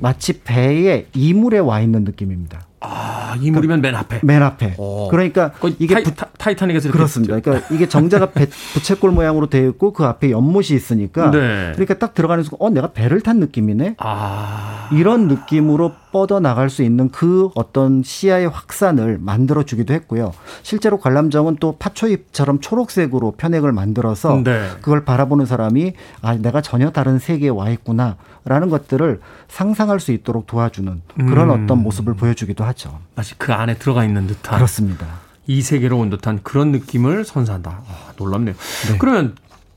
[0.00, 2.66] 마치 배에 이물에 와 있는 느낌입니다.
[2.84, 4.20] 아, 이 물이면 맨 앞에.
[4.22, 4.74] 맨 앞에.
[4.78, 5.06] 오.
[5.06, 5.08] 어.
[5.10, 6.02] 그러니까 이게
[6.38, 7.38] 타이, 타닉에서 그렇습니다.
[7.40, 11.72] 그러니까 이게 정자가 배, 부채꼴 모양으로 되어 있고 그 앞에 연못이 있으니까 네.
[11.72, 13.96] 그러니까 딱 들어가는 순간 어 내가 배를 탄 느낌이네.
[13.98, 14.88] 아.
[14.92, 20.32] 이런 느낌으로 뻗어 나갈 수 있는 그 어떤 시야의 확산을 만들어 주기도 했고요.
[20.62, 24.68] 실제로 관람정은 또 파초잎처럼 초록색으로 편액을 만들어서 네.
[24.80, 30.46] 그걸 바라보는 사람이 아 내가 전혀 다른 세계에 와 있구나 라는 것들을 상상할 수 있도록
[30.46, 31.64] 도와주는 그런 음.
[31.64, 32.98] 어떤 모습을 보여주기도 하죠.
[33.14, 34.56] 마치 그 안에 들어가 있는 듯한.
[34.56, 35.06] 그렇습니다.
[35.46, 37.82] 이 세계로 온 듯한 그런 느낌을 선사한다.
[37.86, 38.54] 아, 놀랍네요.
[38.90, 38.98] 네.
[38.98, 39.34] 그러면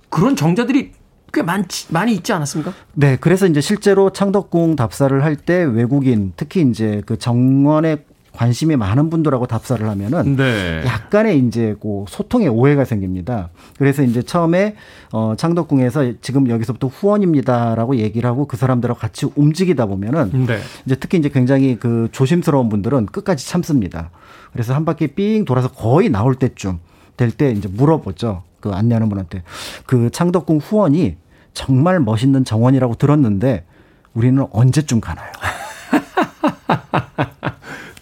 [0.09, 0.91] 그런 정자들이
[1.33, 2.73] 꽤 많지, 많이 있지 않았습니까?
[2.93, 3.17] 네.
[3.17, 7.97] 그래서 이제 실제로 창덕궁 답사를 할 때 외국인 특히 이제 그 정원에
[8.37, 10.83] 관심이 많은 분들하고 답사를 하면은 네.
[10.85, 13.49] 약간의 이제 그 소통의 오해가 생깁니다.
[13.79, 14.75] 그래서 이제 처음에
[15.11, 20.59] 어 창덕궁에서 지금 여기서부터 후원입니다라고 얘기를 하고 그 사람들하고 같이 움직이다 보면은 네.
[20.85, 24.11] 이제 특히 이제 굉장히 그 조심스러운 분들은 끝까지 참습니다.
[24.53, 26.79] 그래서 한 바퀴 삥 돌아서 거의 나올 때쯤
[27.17, 28.43] 될 때 이제 물어보죠.
[28.59, 29.41] 그 안내하는 분한테
[29.87, 31.17] 그 창덕궁 후원이
[31.53, 33.65] 정말 멋있는 정원이라고 들었는데
[34.13, 35.31] 우리는 언제쯤 가나요?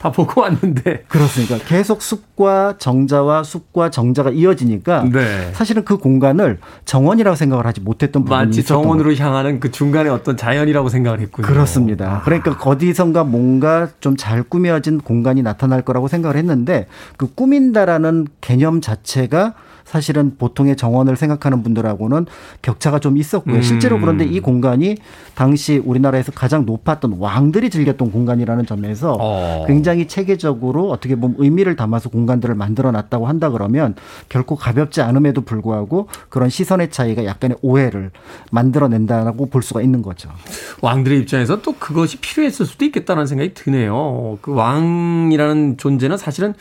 [0.05, 1.05] 다 보고 왔는데.
[1.07, 1.57] 그렇습니까.
[1.65, 5.49] 계속 숲과 정자와 숲과 정자가 이어지니까 네.
[5.53, 8.63] 사실은 그 공간을 정원이라고 생각을 하지 못했던 부분이 맞지.
[8.65, 9.23] 정원으로 거.
[9.23, 11.47] 향하는 그 중간에 어떤 자연이라고 생각을 했군요.
[11.47, 12.21] 그렇습니다.
[12.23, 16.87] 그러니까 어디선가 뭔가 좀 잘 꾸며진 공간이 나타날 거라고 생각을 했는데
[17.17, 19.53] 그 꾸민다라는 개념 자체가
[19.85, 22.25] 사실은 보통의 정원을 생각하는 분들하고는
[22.61, 23.57] 격차가 좀 있었고요.
[23.57, 23.61] 음.
[23.61, 24.97] 실제로 그런데 이 공간이
[25.35, 29.63] 당시 우리나라에서 가장 높았던 왕들이 즐겼던 공간이라는 점에서 어.
[29.67, 33.95] 굉장히 체계적으로 어떻게 보면 의미를 담아서 공간들을 만들어 놨다고 한다 그러면
[34.27, 38.11] 결코 가볍지 않음에도 불구하고 그런 시선의 차이가 약간의 오해를
[38.51, 40.29] 만들어낸다고 볼 수가 있는 거죠.
[40.81, 44.39] 왕들의 입장에서 또 그것이 필요했을 수도 있겠다는 생각이 드네요.
[44.41, 46.55] 그 왕이라는 존재는 사실은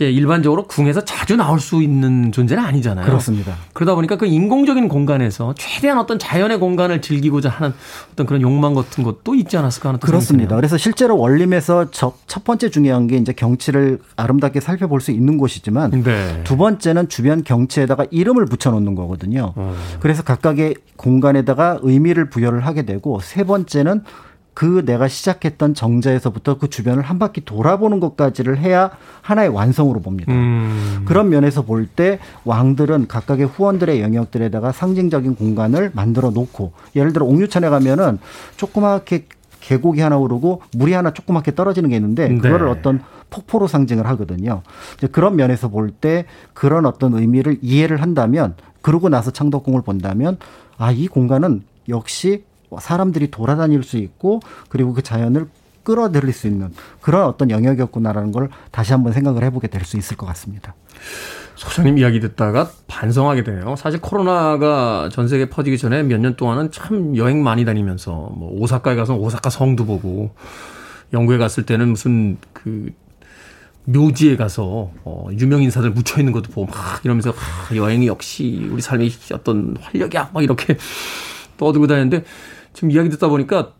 [0.00, 3.04] 이제 일반적으로 궁에서 자주 나올 수 있는 존재는 아니잖아요.
[3.04, 3.54] 그렇습니다.
[3.74, 7.74] 그러다 보니까 그 인공적인 공간에서 최대한 어떤 자연의 공간을 즐기고자 하는
[8.10, 10.56] 어떤 그런 욕망 같은 것도 있지 않았을까 하는 그렇습니다.
[10.56, 16.40] 그래서 실제로 원림에서 첫 번째 중요한 게 이제 경치를 아름답게 살펴볼 수 있는 곳이지만 네.
[16.44, 19.52] 두 번째는 주변 경치에다가 이름을 붙여놓는 거거든요.
[19.54, 19.76] 어.
[20.00, 24.04] 그래서 각각의 공간에다가 의미를 부여를 하게 되고 세 번째는
[24.52, 28.90] 그 내가 시작했던 정자에서부터 그 주변을 한 바퀴 돌아보는 것까지를 해야
[29.22, 30.32] 하나의 완성으로 봅니다.
[30.32, 31.02] 음.
[31.06, 37.68] 그런 면에서 볼 때 왕들은 각각의 후원들의 영역들에다가 상징적인 공간을 만들어 놓고 예를 들어 옥류천에
[37.68, 38.18] 가면은
[38.56, 39.26] 조그맣게
[39.60, 42.36] 계곡이 하나 오르고 물이 하나 조그맣게 떨어지는 게 있는데 네.
[42.38, 42.72] 그거를 네.
[42.72, 44.62] 어떤 폭포로 상징을 하거든요.
[44.96, 46.24] 이제 그런 면에서 볼 때
[46.54, 50.38] 그런 어떤 의미를 이해를 한다면 그러고 나서 창덕궁을 본다면
[50.78, 52.44] 아 이 공간은 역시
[52.78, 55.48] 사람들이 돌아다닐 수 있고 그리고 그 자연을
[55.82, 60.26] 끌어들일 수 있는 그런 어떤 영역이었구나라는 걸 다시 한번 생각을 해보게 될 수 있을 것
[60.26, 60.74] 같습니다.
[61.56, 63.76] 소장님 이야기 듣다가 반성하게 되네요.
[63.76, 68.94] 사실 코로나가 전 세계 퍼지기 전에 몇 년 동안은 참 여행 많이 다니면서 뭐 오사카에
[68.94, 70.30] 가서 오사카 성도 보고
[71.12, 72.90] 영국에 갔을 때는 무슨 그
[73.84, 78.80] 묘지에 가서 어, 유명 인사들 묻혀 있는 것도 보고 막 이러면서 아, 여행이 역시 우리
[78.82, 80.76] 삶의 어떤 활력이야 막 이렇게
[81.56, 82.24] 떠들고 다니는데
[82.72, 83.72] 지금 이야기 듣다 보니까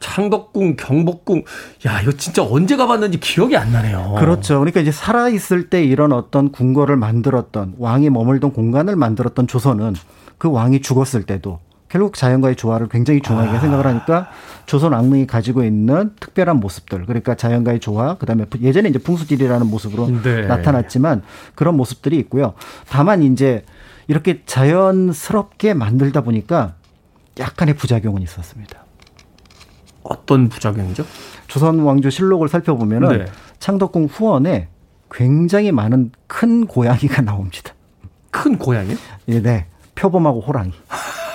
[0.00, 1.44] 창덕궁, 경복궁,
[1.86, 4.16] 야, 이거 진짜 언제 가봤는지 기억이 안 나네요.
[4.18, 4.58] 그렇죠.
[4.58, 9.94] 그러니까 이제 살아있을 때 이런 어떤 궁궐을 만들었던 왕이 머물던 공간을 만들었던 조선은
[10.38, 13.60] 그 왕이 죽었을 때도 결국 자연과의 조화를 굉장히 중요하게 아.
[13.60, 14.28] 생각을 하니까
[14.66, 20.46] 조선 왕릉이 가지고 있는 특별한 모습들 그러니까 자연과의 조화 그다음에 예전에 이제 풍수질이라는 모습으로 네.
[20.46, 21.22] 나타났지만
[21.54, 22.54] 그런 모습들이 있고요.
[22.88, 23.64] 다만 이제
[24.08, 26.74] 이렇게 자연스럽게 만들다 보니까
[27.38, 28.84] 약간의 부작용은 있었습니다.
[30.02, 31.04] 어떤 부작용이죠?
[31.46, 33.24] 조선 왕조 실록을 살펴보면은 네.
[33.58, 34.68] 창덕궁 후원에
[35.10, 37.74] 굉장히 많은 큰 고양이가 나옵니다.
[38.30, 38.96] 큰 고양이요?
[39.28, 39.66] 예, 네.
[39.94, 40.72] 표범하고 호랑이.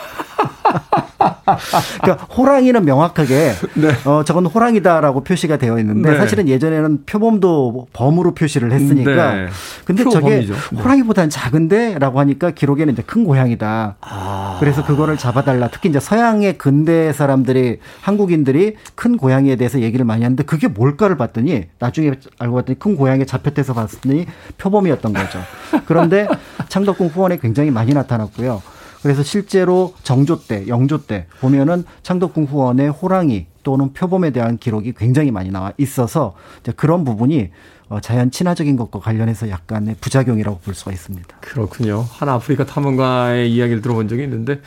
[2.02, 3.90] 그러니까 호랑이는 명확하게 네.
[4.06, 6.18] 어 저건 호랑이다라고 표시가 되어 있는데 네.
[6.18, 9.48] 사실은 예전에는 표범도 범으로 표시를 했으니까 네.
[9.86, 10.78] 근데 저게 네.
[10.78, 13.96] 호랑이보다는 작은데라고 하니까 기록에는 이제 큰 고양이다.
[14.02, 14.58] 아.
[14.60, 15.70] 그래서 그거를 잡아달라.
[15.70, 21.66] 특히 이제 서양의 근대 사람들이 한국인들이 큰 고양이에 대해서 얘기를 많이 하는데 그게 뭘까를 봤더니
[21.80, 24.26] 나중에 알고 봤더니 큰 고양이 잡혔대서 봤더니
[24.58, 25.40] 표범이었던 거죠.
[25.86, 26.28] 그런데
[26.70, 28.62] 창덕궁 후원에 굉장히 많이 나타났고요.
[29.02, 35.32] 그래서 실제로 정조 때, 영조 때 보면은 창덕궁 후원의 호랑이 또는 표범에 대한 기록이 굉장히
[35.32, 37.50] 많이 나와 있어서 이제 그런 부분이
[37.90, 41.38] 어, 자연 친화적인 것과 관련해서 약간의 부작용이라고 볼 수가 있습니다.
[41.42, 42.06] 그렇군요.
[42.10, 44.62] 한 아프리카 탐험가의 이야기를 들어본 적이 있는데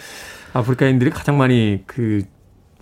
[0.53, 2.23] 아프리카인들이 가장 많이 그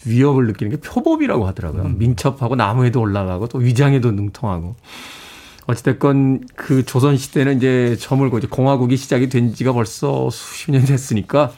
[0.04, 1.82] 위협을 느끼는 게 표범이라고 하더라고요.
[1.82, 1.98] 음.
[1.98, 4.74] 민첩하고 나무에도 올라가고 또 위장에도 능통하고.
[5.66, 11.52] 어찌됐건 그 조선시대는 이제 저물고 이제 공화국이 시작이 된 지가 벌써 수십 년이 됐으니까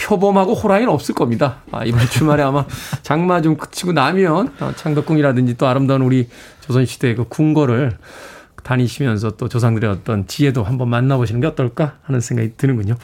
[0.00, 1.62] 표범하고 호랑이는 없을 겁니다.
[1.70, 2.66] 아, 이번 주말에 아마
[3.02, 6.28] 장마 좀 그치고 나면 어, 창덕궁이라든지 또 아름다운 우리
[6.60, 7.96] 조선시대의 그 궁궐을
[8.62, 12.94] 다니시면서 또 조상들의 어떤 지혜도 한번 만나보시는 게 어떨까 하는 생각이 드는군요.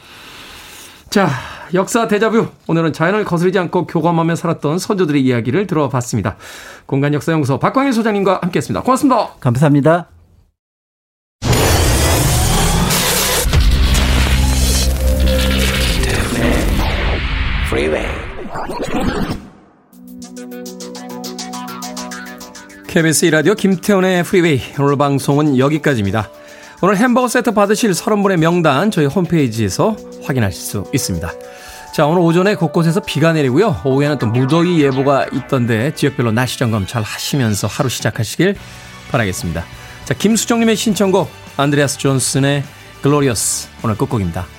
[1.09, 1.27] 자,
[1.73, 2.47] 역사 대자뷰.
[2.67, 6.37] 오늘은 자연을 거스르지 않고 교감하며 살았던 선조들의 이야기를 들어봤습니다.
[6.85, 8.83] 공간역사연구소 박광일 소장님과 함께했습니다.
[8.83, 9.29] 고맙습니다.
[9.39, 10.18] 감사합니다.
[17.69, 18.07] Freeway.
[22.87, 26.31] KBS 이라디오 김태훈의 프리웨이 오늘 방송은 여기까지입니다.
[26.81, 31.31] 오늘 햄버거 세트 받으실 30분의 명단 저희 홈페이지에서 확인하실 수 있습니다.
[31.93, 33.81] 자, 오늘 오전에 곳곳에서 비가 내리고요.
[33.85, 38.55] 오후에는 또 무더위 예보가 있던데 지역별로 날씨 점검 잘 하시면서 하루 시작하시길
[39.11, 39.63] 바라겠습니다.
[40.05, 42.63] 자, 김수정님의 신청곡 안드레아스 존슨의
[43.03, 44.58] 글로리어스 오늘 끝곡입니다.